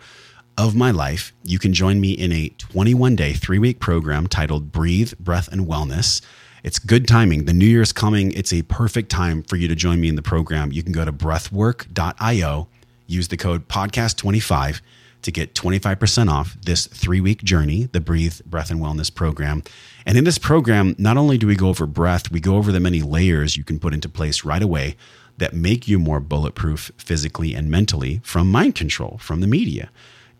of 0.56 0.74
my 0.74 0.90
life. 0.90 1.32
You 1.42 1.58
can 1.58 1.72
join 1.72 2.00
me 2.00 2.12
in 2.12 2.32
a 2.32 2.50
21 2.58 3.16
day, 3.16 3.32
three 3.32 3.58
week 3.58 3.80
program 3.80 4.26
titled 4.26 4.72
Breathe, 4.72 5.12
Breath, 5.18 5.48
and 5.48 5.66
Wellness. 5.66 6.20
It's 6.62 6.78
good 6.78 7.08
timing. 7.08 7.46
The 7.46 7.54
new 7.54 7.66
year's 7.66 7.92
coming. 7.92 8.32
It's 8.32 8.52
a 8.52 8.62
perfect 8.62 9.10
time 9.10 9.42
for 9.42 9.56
you 9.56 9.66
to 9.68 9.74
join 9.74 10.00
me 10.00 10.08
in 10.08 10.16
the 10.16 10.22
program. 10.22 10.72
You 10.72 10.82
can 10.82 10.92
go 10.92 11.06
to 11.06 11.12
breathwork.io, 11.12 12.68
use 13.06 13.28
the 13.28 13.36
code 13.38 13.68
podcast25 13.68 14.80
to 15.22 15.30
get 15.30 15.54
25% 15.54 16.30
off 16.30 16.56
this 16.62 16.86
three 16.86 17.20
week 17.20 17.42
journey, 17.42 17.84
the 17.92 18.00
Breathe, 18.00 18.40
Breath, 18.46 18.70
and 18.70 18.80
Wellness 18.80 19.14
program. 19.14 19.62
And 20.06 20.16
in 20.16 20.24
this 20.24 20.38
program, 20.38 20.94
not 20.98 21.16
only 21.16 21.38
do 21.38 21.46
we 21.46 21.56
go 21.56 21.68
over 21.68 21.86
breath, 21.86 22.30
we 22.30 22.40
go 22.40 22.56
over 22.56 22.72
the 22.72 22.80
many 22.80 23.02
layers 23.02 23.56
you 23.56 23.64
can 23.64 23.78
put 23.78 23.94
into 23.94 24.08
place 24.08 24.44
right 24.44 24.62
away 24.62 24.96
that 25.38 25.54
make 25.54 25.88
you 25.88 25.98
more 25.98 26.20
bulletproof 26.20 26.90
physically 26.98 27.54
and 27.54 27.70
mentally 27.70 28.20
from 28.22 28.50
mind 28.50 28.74
control, 28.74 29.18
from 29.20 29.40
the 29.40 29.46
media, 29.46 29.90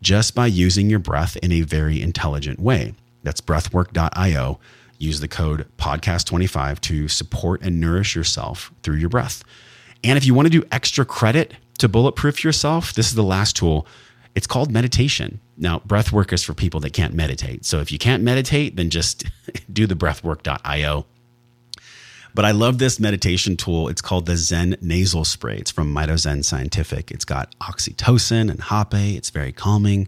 just 0.01 0.35
by 0.35 0.47
using 0.47 0.89
your 0.89 0.99
breath 0.99 1.37
in 1.37 1.51
a 1.51 1.61
very 1.61 2.01
intelligent 2.01 2.59
way. 2.59 2.93
That's 3.23 3.41
breathwork.io 3.41 4.59
Use 5.01 5.19
the 5.19 5.27
code 5.27 5.65
podcast25 5.79 6.79
to 6.81 7.07
support 7.07 7.63
and 7.63 7.81
nourish 7.81 8.15
yourself 8.15 8.71
through 8.83 8.97
your 8.97 9.09
breath. 9.09 9.43
And 10.03 10.15
if 10.15 10.27
you 10.27 10.35
want 10.35 10.45
to 10.45 10.51
do 10.51 10.63
extra 10.71 11.05
credit 11.05 11.55
to 11.79 11.89
bulletproof 11.89 12.43
yourself, 12.43 12.93
this 12.93 13.07
is 13.07 13.15
the 13.15 13.23
last 13.23 13.55
tool. 13.55 13.87
It's 14.35 14.47
called 14.47 14.71
meditation. 14.71 15.39
Now, 15.57 15.79
breath 15.79 16.11
work 16.11 16.31
is 16.31 16.43
for 16.43 16.53
people 16.53 16.79
that 16.81 16.93
can't 16.93 17.13
meditate. 17.13 17.65
So 17.65 17.79
if 17.79 17.91
you 17.91 17.97
can't 17.97 18.23
meditate, 18.23 18.75
then 18.75 18.89
just 18.89 19.25
do 19.73 19.85
the 19.85 19.95
breathwork.io. 19.95 21.05
But 22.33 22.45
I 22.45 22.51
love 22.51 22.77
this 22.77 22.97
meditation 22.97 23.57
tool. 23.57 23.89
It's 23.89 24.01
called 24.01 24.25
the 24.25 24.37
Zen 24.37 24.77
Nasal 24.81 25.25
Spray. 25.25 25.57
It's 25.57 25.71
from 25.71 25.93
MitoZen 25.93 26.45
Scientific. 26.45 27.11
It's 27.11 27.25
got 27.25 27.53
oxytocin 27.59 28.49
and 28.49 28.63
hape. 28.63 29.17
It's 29.17 29.31
very 29.31 29.51
calming. 29.51 30.07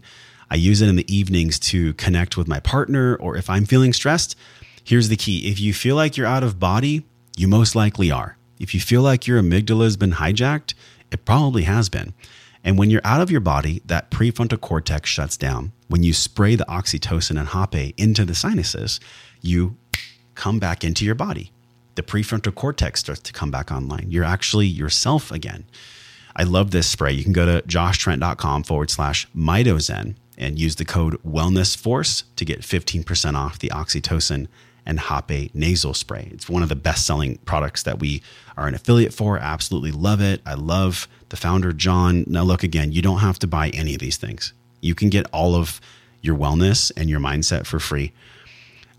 I 0.50 0.54
use 0.54 0.80
it 0.80 0.88
in 0.88 0.96
the 0.96 1.14
evenings 1.14 1.58
to 1.58 1.92
connect 1.94 2.38
with 2.38 2.48
my 2.48 2.60
partner, 2.60 3.16
or 3.16 3.36
if 3.36 3.50
I'm 3.50 3.66
feeling 3.66 3.92
stressed, 3.92 4.36
Here's 4.84 5.08
the 5.08 5.16
key 5.16 5.50
if 5.50 5.58
you 5.58 5.72
feel 5.72 5.96
like 5.96 6.18
you're 6.18 6.26
out 6.26 6.42
of 6.42 6.60
body, 6.60 7.04
you 7.38 7.48
most 7.48 7.74
likely 7.74 8.10
are. 8.10 8.36
If 8.60 8.74
you 8.74 8.80
feel 8.80 9.00
like 9.00 9.26
your 9.26 9.42
amygdala 9.42 9.84
has 9.84 9.96
been 9.96 10.12
hijacked, 10.12 10.74
it 11.10 11.24
probably 11.24 11.62
has 11.62 11.88
been. 11.88 12.12
And 12.64 12.78
when 12.78 12.88
you're 12.88 13.02
out 13.04 13.20
of 13.20 13.30
your 13.30 13.40
body, 13.40 13.82
that 13.84 14.10
prefrontal 14.10 14.60
cortex 14.60 15.10
shuts 15.10 15.36
down. 15.36 15.72
When 15.88 16.02
you 16.02 16.14
spray 16.14 16.56
the 16.56 16.64
oxytocin 16.64 17.38
and 17.38 17.48
hape 17.48 17.94
into 17.98 18.24
the 18.24 18.34
sinuses, 18.34 19.00
you 19.42 19.76
come 20.34 20.58
back 20.58 20.82
into 20.82 21.04
your 21.04 21.14
body. 21.14 21.52
The 21.94 22.02
prefrontal 22.02 22.54
cortex 22.54 23.00
starts 23.00 23.20
to 23.20 23.32
come 23.32 23.50
back 23.50 23.70
online. 23.70 24.06
You're 24.10 24.24
actually 24.24 24.66
yourself 24.66 25.30
again. 25.30 25.64
I 26.34 26.42
love 26.42 26.70
this 26.70 26.88
spray. 26.88 27.12
You 27.12 27.22
can 27.22 27.32
go 27.32 27.46
to 27.46 27.62
joshtrent.com 27.68 28.64
forward 28.64 28.90
slash 28.90 29.28
mitozen 29.36 30.16
and 30.36 30.58
use 30.58 30.76
the 30.76 30.84
code 30.84 31.22
wellness 31.22 31.76
force 31.76 32.24
to 32.36 32.44
get 32.44 32.62
15% 32.62 33.34
off 33.34 33.58
the 33.58 33.68
oxytocin 33.68 34.48
and 34.86 35.00
Hape 35.00 35.54
nasal 35.54 35.94
spray. 35.94 36.28
It's 36.32 36.48
one 36.48 36.62
of 36.62 36.68
the 36.68 36.76
best 36.76 37.06
selling 37.06 37.38
products 37.38 37.82
that 37.84 37.98
we 37.98 38.22
are 38.56 38.66
an 38.66 38.74
affiliate 38.74 39.14
for. 39.14 39.38
absolutely 39.38 39.92
love 39.92 40.20
it. 40.20 40.40
I 40.44 40.54
love 40.54 41.08
the 41.30 41.36
founder, 41.36 41.72
John. 41.72 42.24
Now, 42.26 42.42
look 42.42 42.62
again, 42.62 42.92
you 42.92 43.02
don't 43.02 43.20
have 43.20 43.38
to 43.40 43.46
buy 43.46 43.70
any 43.70 43.94
of 43.94 44.00
these 44.00 44.16
things. 44.16 44.52
You 44.80 44.94
can 44.94 45.08
get 45.08 45.26
all 45.32 45.54
of 45.54 45.80
your 46.20 46.36
wellness 46.36 46.92
and 46.96 47.08
your 47.08 47.20
mindset 47.20 47.66
for 47.66 47.78
free. 47.78 48.12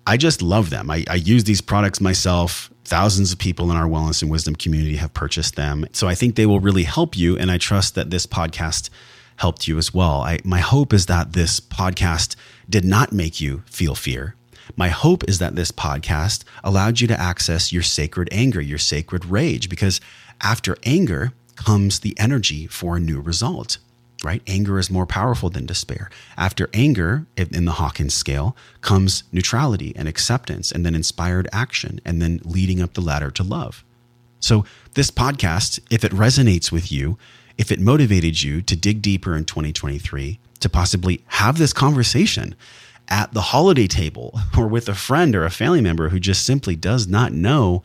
I 0.08 0.17
just 0.17 0.41
love 0.41 0.69
them. 0.69 0.91
I, 0.91 1.04
I 1.10 1.15
use 1.15 1.45
these 1.45 1.62
products 1.62 2.00
myself. 2.00 2.69
Thousands 2.84 3.32
of 3.32 3.39
people 3.39 3.71
in 3.71 3.78
our 3.78 3.88
wellness 3.88 4.21
and 4.21 4.30
wisdom 4.30 4.56
community 4.56 4.98
have 4.98 5.13
purchased 5.13 5.56
them. 5.56 5.88
So 5.93 6.08
I 6.08 6.13
think 6.13 6.36
they 6.36 6.45
will 6.45 6.60
really 6.60 6.84
help 6.84 7.17
you. 7.17 7.38
And 7.38 7.50
I 7.50 7.58
trust 7.58 7.95
that 7.95 8.12
this 8.12 8.28
podcast 8.28 8.89
helped 9.38 9.67
you 9.67 9.78
as 9.78 9.93
well. 9.93 10.21
I, 10.21 10.39
my 10.43 10.60
hope 10.60 10.93
is 10.93 11.08
that 11.08 11.34
this 11.34 11.60
podcast 11.60 12.36
did 12.69 12.86
not 12.86 13.12
make 13.12 13.41
you 13.41 13.63
feel 13.65 13.95
fear, 13.95 14.36
my 14.75 14.89
hope 14.89 15.23
is 15.28 15.39
that 15.39 15.56
this 15.56 15.71
podcast 15.71 16.43
allowed 16.63 16.99
you 16.99 17.08
to 17.08 17.19
access 17.19 17.71
your 17.71 17.84
sacred 17.84 18.30
anger, 18.32 18.62
your 18.62 18.78
sacred 18.78 19.25
rage, 19.25 19.69
because 19.69 20.01
after 20.41 20.78
anger 20.84 21.34
comes 21.56 21.99
the 21.99 22.17
energy 22.19 22.67
for 22.67 22.97
a 22.97 22.99
new 22.99 23.21
result, 23.21 23.78
right? 24.23 24.41
Anger 24.47 24.80
is 24.80 24.89
more 24.89 25.06
powerful 25.06 25.49
than 25.49 25.65
despair. 25.65 26.10
After 26.38 26.69
anger, 26.73 27.28
in 27.38 27.65
the 27.65 27.73
Hawkins 27.73 28.13
scale, 28.13 28.56
comes 28.82 29.23
neutrality 29.32 29.93
and 29.95 30.08
acceptance, 30.08 30.71
and 30.71 30.86
then 30.86 30.95
inspired 30.95 31.47
action, 31.54 32.01
and 32.04 32.21
then 32.21 32.41
leading 32.43 32.82
up 32.82 32.93
the 32.93 33.01
ladder 33.01 33.32
to 33.32 33.43
love. 33.43 33.84
So, 34.39 34.65
this 34.93 35.12
podcast, 35.12 35.80
if 35.89 36.04
it 36.04 36.12
resonates 36.12 36.71
with 36.71 36.91
you, 36.91 37.17
if 37.58 37.71
it 37.71 37.80
motivated 37.80 38.43
you 38.43 38.62
to 38.62 38.75
dig 38.75 39.01
deeper 39.01 39.36
in 39.36 39.45
2023, 39.45 40.39
to 40.60 40.69
possibly 40.69 41.23
have 41.28 41.58
this 41.58 41.73
conversation, 41.73 42.56
at 43.07 43.33
the 43.33 43.41
holiday 43.41 43.87
table 43.87 44.39
or 44.57 44.67
with 44.67 44.89
a 44.89 44.95
friend 44.95 45.35
or 45.35 45.45
a 45.45 45.51
family 45.51 45.81
member 45.81 46.09
who 46.09 46.19
just 46.19 46.45
simply 46.45 46.75
does 46.75 47.07
not 47.07 47.31
know, 47.31 47.83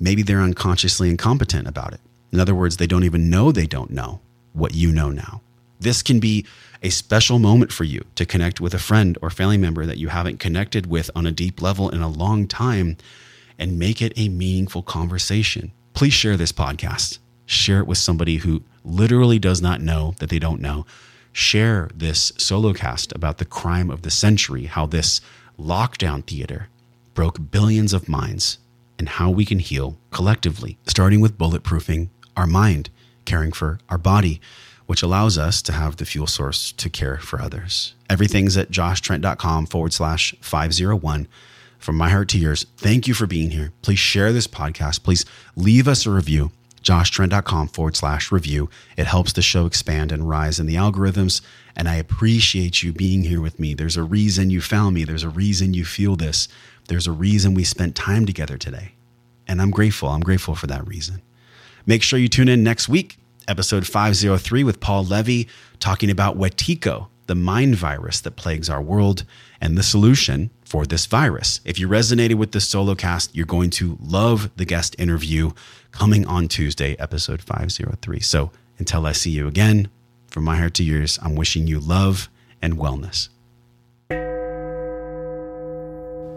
maybe 0.00 0.22
they're 0.22 0.40
unconsciously 0.40 1.08
incompetent 1.08 1.66
about 1.68 1.92
it. 1.92 2.00
In 2.32 2.40
other 2.40 2.54
words, 2.54 2.76
they 2.76 2.86
don't 2.86 3.04
even 3.04 3.30
know 3.30 3.52
they 3.52 3.66
don't 3.66 3.90
know 3.90 4.20
what 4.52 4.74
you 4.74 4.90
know 4.90 5.10
now. 5.10 5.42
This 5.80 6.02
can 6.02 6.20
be 6.20 6.46
a 6.82 6.90
special 6.90 7.38
moment 7.38 7.72
for 7.72 7.84
you 7.84 8.04
to 8.14 8.26
connect 8.26 8.60
with 8.60 8.74
a 8.74 8.78
friend 8.78 9.18
or 9.22 9.30
family 9.30 9.58
member 9.58 9.86
that 9.86 9.98
you 9.98 10.08
haven't 10.08 10.40
connected 10.40 10.86
with 10.86 11.10
on 11.14 11.26
a 11.26 11.32
deep 11.32 11.60
level 11.60 11.90
in 11.90 12.02
a 12.02 12.08
long 12.08 12.46
time 12.46 12.96
and 13.58 13.78
make 13.78 14.00
it 14.00 14.12
a 14.16 14.28
meaningful 14.28 14.82
conversation. 14.82 15.72
Please 15.94 16.12
share 16.12 16.36
this 16.36 16.52
podcast. 16.52 17.18
Share 17.46 17.80
it 17.80 17.86
with 17.86 17.98
somebody 17.98 18.38
who 18.38 18.62
literally 18.84 19.38
does 19.38 19.60
not 19.60 19.80
know 19.80 20.14
that 20.18 20.30
they 20.30 20.38
don't 20.38 20.60
know 20.60 20.86
share 21.32 21.88
this 21.94 22.32
solo 22.36 22.72
cast 22.72 23.12
about 23.12 23.38
the 23.38 23.44
crime 23.44 23.90
of 23.90 24.02
the 24.02 24.10
century, 24.10 24.64
how 24.64 24.86
this 24.86 25.20
lockdown 25.58 26.24
theater 26.24 26.68
broke 27.14 27.50
billions 27.50 27.92
of 27.92 28.08
minds, 28.08 28.58
and 28.98 29.08
how 29.08 29.30
we 29.30 29.44
can 29.44 29.58
heal 29.58 29.98
collectively, 30.10 30.78
starting 30.86 31.20
with 31.20 31.38
bulletproofing 31.38 32.08
our 32.36 32.46
mind, 32.46 32.90
caring 33.24 33.52
for 33.52 33.78
our 33.88 33.98
body, 33.98 34.40
which 34.86 35.02
allows 35.02 35.38
us 35.38 35.62
to 35.62 35.72
have 35.72 35.96
the 35.96 36.04
fuel 36.04 36.26
source 36.26 36.72
to 36.72 36.90
care 36.90 37.18
for 37.18 37.40
others. 37.40 37.94
Everything's 38.10 38.56
at 38.56 38.70
joshtrent.com 38.70 39.66
forward 39.66 39.92
slash 39.92 40.34
501. 40.40 41.26
From 41.78 41.96
my 41.96 42.10
heart 42.10 42.28
to 42.28 42.38
yours, 42.38 42.66
thank 42.76 43.08
you 43.08 43.14
for 43.14 43.26
being 43.26 43.50
here. 43.50 43.72
Please 43.82 43.98
share 43.98 44.32
this 44.32 44.46
podcast. 44.46 45.02
Please 45.02 45.24
leave 45.56 45.88
us 45.88 46.06
a 46.06 46.10
review 46.10 46.52
joshtrent.com 46.82 47.68
forward 47.68 47.96
slash 47.96 48.32
review. 48.32 48.68
It 48.96 49.06
helps 49.06 49.32
the 49.32 49.42
show 49.42 49.66
expand 49.66 50.12
and 50.12 50.28
rise 50.28 50.58
in 50.58 50.66
the 50.66 50.74
algorithms. 50.74 51.40
And 51.76 51.88
I 51.88 51.94
appreciate 51.94 52.82
you 52.82 52.92
being 52.92 53.24
here 53.24 53.40
with 53.40 53.58
me. 53.58 53.74
There's 53.74 53.96
a 53.96 54.02
reason 54.02 54.50
you 54.50 54.60
found 54.60 54.94
me. 54.94 55.04
There's 55.04 55.22
a 55.22 55.28
reason 55.28 55.74
you 55.74 55.84
feel 55.84 56.16
this. 56.16 56.48
There's 56.88 57.06
a 57.06 57.12
reason 57.12 57.54
we 57.54 57.64
spent 57.64 57.94
time 57.94 58.26
together 58.26 58.58
today. 58.58 58.92
And 59.46 59.62
I'm 59.62 59.70
grateful. 59.70 60.08
I'm 60.08 60.20
grateful 60.20 60.54
for 60.54 60.66
that 60.66 60.86
reason. 60.86 61.22
Make 61.86 62.02
sure 62.02 62.18
you 62.18 62.28
tune 62.28 62.48
in 62.48 62.62
next 62.62 62.88
week, 62.88 63.18
episode 63.48 63.86
503 63.86 64.62
with 64.62 64.80
Paul 64.80 65.04
Levy, 65.04 65.48
talking 65.80 66.10
about 66.10 66.38
Wetiko, 66.38 67.08
the 67.26 67.34
mind 67.34 67.76
virus 67.76 68.20
that 68.20 68.36
plagues 68.36 68.68
our 68.68 68.82
world, 68.82 69.24
and 69.60 69.76
the 69.76 69.82
solution 69.82 70.50
for 70.64 70.86
this 70.86 71.06
virus. 71.06 71.60
If 71.64 71.78
you 71.78 71.88
resonated 71.88 72.36
with 72.36 72.52
this 72.52 72.68
solo 72.68 72.94
cast, 72.94 73.34
you're 73.34 73.46
going 73.46 73.70
to 73.70 73.98
love 74.00 74.50
the 74.56 74.64
guest 74.64 74.96
interview 74.98 75.52
coming 75.92 76.26
on 76.26 76.48
Tuesday, 76.48 76.96
episode 76.98 77.40
503. 77.40 78.20
So 78.20 78.50
until 78.78 79.06
I 79.06 79.12
see 79.12 79.30
you 79.30 79.46
again, 79.46 79.88
from 80.26 80.44
my 80.44 80.56
heart 80.56 80.74
to 80.74 80.84
yours, 80.84 81.18
I'm 81.22 81.36
wishing 81.36 81.66
you 81.66 81.78
love 81.78 82.28
and 82.60 82.74
wellness. 82.74 83.28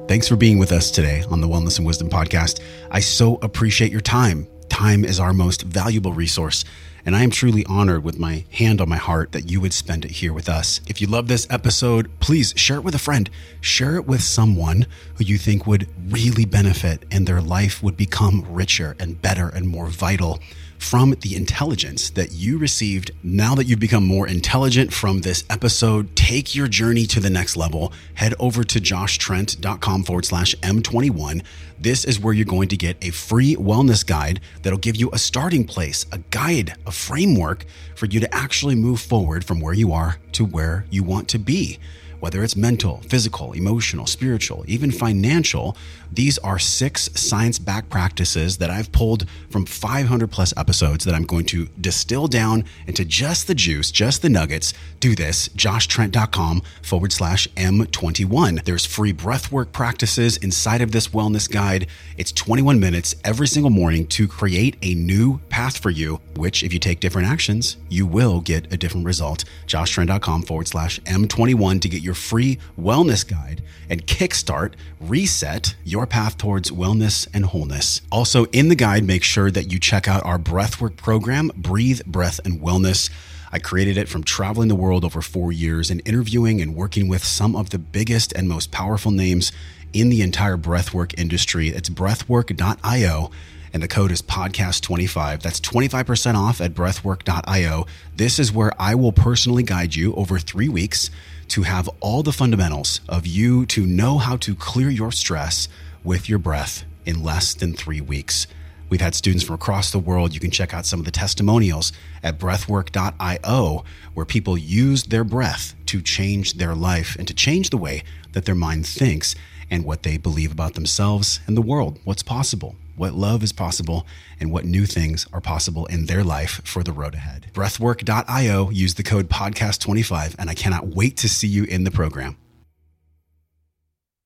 Thanks 0.08 0.28
for 0.28 0.36
being 0.36 0.60
with 0.60 0.72
us 0.72 0.92
today 0.92 1.24
on 1.32 1.42
the 1.42 1.48
Wellness 1.48 1.78
and 1.78 1.88
Wisdom 1.88 2.10
Podcast. 2.10 2.62
I 2.92 3.00
so 3.00 3.40
appreciate 3.42 3.92
your 3.92 4.02
time. 4.02 4.48
Time 4.70 5.04
is 5.04 5.20
our 5.20 5.34
most 5.34 5.64
valuable 5.64 6.14
resource. 6.14 6.64
And 7.06 7.16
I 7.16 7.22
am 7.22 7.30
truly 7.30 7.64
honored 7.68 8.04
with 8.04 8.18
my 8.18 8.46
hand 8.52 8.82
on 8.82 8.90
my 8.90 8.98
heart 8.98 9.32
that 9.34 9.50
you 9.50 9.62
would 9.62 9.74
spend 9.74 10.06
it 10.06 10.12
here 10.12 10.34
with 10.34 10.50
us. 10.50 10.82
If 10.88 11.02
you 11.02 11.08
love 11.08 11.28
this 11.28 11.46
episode, 11.52 12.10
please 12.20 12.54
share 12.56 12.78
it 12.78 12.84
with 12.84 12.96
a 12.96 13.00
friend. 13.00 13.30
Share 13.62 13.96
it 13.96 14.08
with 14.08 14.22
someone 14.22 14.88
who 15.16 15.24
you 15.24 15.38
think 15.38 15.68
would 15.68 15.88
really 16.10 16.46
benefit 16.46 17.06
and 17.12 17.28
their 17.28 17.42
life 17.42 17.84
would 17.84 17.96
become 17.96 18.46
richer 18.50 18.96
and 19.00 19.22
better 19.22 19.50
and 19.50 19.68
more 19.68 19.88
vital 19.88 20.40
from 20.78 21.16
the 21.22 21.36
intelligence 21.36 22.10
that 22.12 22.32
you 22.32 22.58
received. 22.58 23.12
Now 23.24 23.56
that 23.56 23.66
you've 23.66 23.80
become 23.80 24.06
more 24.06 24.28
intelligent 24.28 24.94
from 24.94 25.22
this 25.22 25.44
episode, 25.50 26.16
take 26.16 26.56
your 26.56 26.68
journey 26.68 27.06
to 27.08 27.20
the 27.20 27.30
next 27.30 27.56
level. 27.56 27.94
Head 28.16 28.34
over 28.40 28.64
to 28.64 28.80
joshtrent.com 28.80 30.04
forward 30.04 30.26
slash 30.26 30.56
M21. 30.56 31.44
This 31.80 32.06
is 32.06 32.20
where 32.20 32.34
you're 32.34 32.46
going 32.46 32.70
to 32.70 32.78
get 32.78 32.98
a 33.02 33.12
free 33.12 33.56
wellness 33.56 34.06
guide 34.06 34.40
that'll 34.62 34.80
give 34.80 34.96
you 34.96 35.10
a 35.12 35.18
starting 35.18 35.66
place, 35.66 36.06
a 36.12 36.20
guide, 36.30 36.76
a 36.86 36.92
framework 36.92 37.66
for 37.96 38.06
you 38.06 38.20
to 38.20 38.34
actually 38.34 38.76
move 38.76 39.02
forward 39.02 39.44
from 39.44 39.60
where 39.60 39.74
you 39.74 39.92
are 39.92 40.18
to 40.34 40.46
where 40.46 40.86
you 40.90 41.04
want 41.04 41.28
to 41.30 41.40
be 41.40 41.80
whether 42.26 42.44
it's 42.44 42.56
mental, 42.56 43.02
physical, 43.08 43.54
emotional, 43.54 44.08
spiritual, 44.08 44.64
even 44.68 44.90
financial, 44.90 45.78
these 46.16 46.38
are 46.40 46.58
six 46.58 47.10
science 47.14 47.60
backed 47.60 47.90
practices 47.90 48.58
that 48.58 48.70
I've 48.70 48.92
pulled 48.92 49.28
from 49.50 49.66
500 49.66 50.32
plus 50.32 50.54
episodes 50.56 51.04
that 51.06 51.14
I'm 51.14 51.26
going 51.26 51.46
to 51.48 51.68
distill 51.80 52.28
down 52.28 52.64
into 52.88 53.04
just 53.04 53.48
the 53.48 53.56
juice, 53.56 53.92
just 53.92 54.22
the 54.22 54.30
nuggets. 54.30 54.74
Do 55.00 55.14
this, 55.14 55.50
joshtrent.com 55.50 56.62
forward 56.82 57.12
slash 57.12 57.48
M21. 57.50 58.64
There's 58.64 58.86
free 58.86 59.14
breathwork 59.14 59.72
practices 59.72 60.38
inside 60.38 60.82
of 60.82 60.92
this 60.92 61.10
wellness 61.10 61.52
guide. 61.52 61.88
It's 62.18 62.32
21 62.32 62.80
minutes 62.80 63.16
every 63.24 63.48
single 63.48 63.70
morning 63.70 64.08
to 64.08 64.28
create 64.28 64.78
a 64.82 64.96
new 64.96 65.40
path 65.50 65.78
for 65.78 65.90
you, 65.90 66.22
which, 66.36 66.64
if 66.64 66.74
you 66.74 66.80
take 66.80 67.02
different 67.02 67.28
actions, 67.28 67.78
you 67.90 68.06
will 68.06 68.40
get 68.40 68.72
a 68.74 68.78
different 68.78 69.06
result. 69.06 69.44
joshtrent.com 69.68 70.44
forward 70.44 70.68
slash 70.68 71.00
M21 71.02 71.82
to 71.82 71.90
get 71.90 72.02
your 72.02 72.14
free 72.14 72.58
wellness 72.80 73.28
guide 73.28 73.62
and 73.90 74.06
kickstart, 74.08 74.74
reset 75.00 75.76
your 75.84 76.05
path 76.06 76.38
towards 76.38 76.72
wellness 76.72 77.28
and 77.34 77.46
wholeness. 77.46 78.02
Also, 78.12 78.46
in 78.46 78.70
the 78.70 78.76
guide, 78.76 79.04
make 79.04 79.24
sure 79.24 79.52
that 79.52 79.72
you 79.72 79.80
check 79.80 80.08
out 80.08 80.26
our 80.26 80.38
breathwork 80.38 80.98
program, 80.98 81.52
Breathe, 81.56 82.02
Breath, 82.06 82.40
and 82.46 82.62
Wellness. 82.62 83.10
I 83.52 83.60
created 83.60 83.98
it 83.98 84.10
from 84.10 84.24
traveling 84.24 84.68
the 84.68 84.76
world 84.76 85.06
over 85.06 85.22
four 85.22 85.52
years 85.52 85.90
and 85.90 86.02
interviewing 86.06 86.62
and 86.62 86.76
working 86.76 87.08
with 87.08 87.24
some 87.24 87.56
of 87.56 87.70
the 87.70 87.80
biggest 87.80 88.34
and 88.34 88.50
most 88.50 88.72
powerful 88.72 89.12
names 89.12 89.52
in 89.94 90.10
the 90.10 90.22
entire 90.22 90.58
breathwork 90.58 91.18
industry. 91.18 91.70
It's 91.70 91.90
breathwork.io 91.90 93.32
and 93.76 93.84
the 93.84 93.90
code 93.90 94.12
is 94.12 94.22
podcast25. 94.22 95.42
That's 95.42 95.60
25% 95.60 96.36
off 96.36 96.62
at 96.62 96.74
breathwork.io. 96.74 97.86
This 98.16 98.40
is 98.40 98.50
where 98.50 98.72
I 98.80 98.96
will 98.96 99.12
personally 99.12 99.64
guide 99.64 99.96
you 99.96 100.16
over 100.16 100.40
three 100.40 100.70
weeks 100.70 101.12
to 101.50 101.64
have 101.64 101.90
all 102.00 102.24
the 102.24 102.32
fundamentals 102.32 103.02
of 103.10 103.28
you 103.28 103.66
to 103.66 103.86
know 103.86 104.18
how 104.18 104.38
to 104.38 104.56
clear 104.56 104.90
your 104.90 105.12
stress 105.12 105.68
with 106.06 106.30
your 106.30 106.40
breath 106.40 106.86
in 107.06 107.24
less 107.24 107.54
than 107.54 107.74
three 107.74 108.00
weeks. 108.00 108.48
We've 108.88 109.02
had 109.02 109.16
students 109.16 109.44
from 109.44 109.56
across 109.56 109.92
the 109.92 110.00
world. 110.00 110.34
You 110.34 110.40
can 110.40 110.52
check 110.52 110.74
out 110.74 110.86
some 110.86 111.00
of 111.00 111.06
the 111.06 111.12
testimonials 111.12 111.92
at 112.24 112.40
breathwork.io, 112.40 113.84
where 114.14 114.26
people 114.26 114.58
used 114.58 115.10
their 115.10 115.24
breath 115.24 115.76
to 115.88 116.02
change 116.02 116.54
their 116.54 116.76
life 116.76 117.16
and 117.18 117.28
to 117.28 117.34
change 117.34 117.72
the 117.72 117.78
way 117.78 118.04
that 118.34 118.46
their 118.46 118.56
mind 118.56 118.86
thinks 118.86 119.36
and 119.70 119.84
what 119.84 120.04
they 120.04 120.18
believe 120.18 120.52
about 120.52 120.76
themselves 120.76 121.40
and 121.48 121.58
the 121.58 121.62
world, 121.62 122.00
what's 122.04 122.24
possible 122.24 122.76
what 122.96 123.14
love 123.14 123.44
is 123.44 123.52
possible, 123.52 124.06
and 124.40 124.52
what 124.52 124.66
new 124.66 124.86
things 124.86 125.28
are 125.34 125.42
possible 125.42 125.86
in 125.88 126.06
their 126.06 126.24
life 126.24 126.62
for 126.64 126.84
the 126.84 126.92
road 126.92 127.16
ahead. 127.16 127.48
Breathwork.io, 127.54 128.70
use 128.70 128.94
the 128.94 129.04
code 129.04 129.30
podcast25, 129.30 130.36
and 130.40 130.50
I 130.50 130.54
cannot 130.54 130.88
wait 130.88 131.18
to 131.18 131.30
see 131.30 131.48
you 131.48 131.66
in 131.66 131.84
the 131.84 131.92
program. 131.92 132.38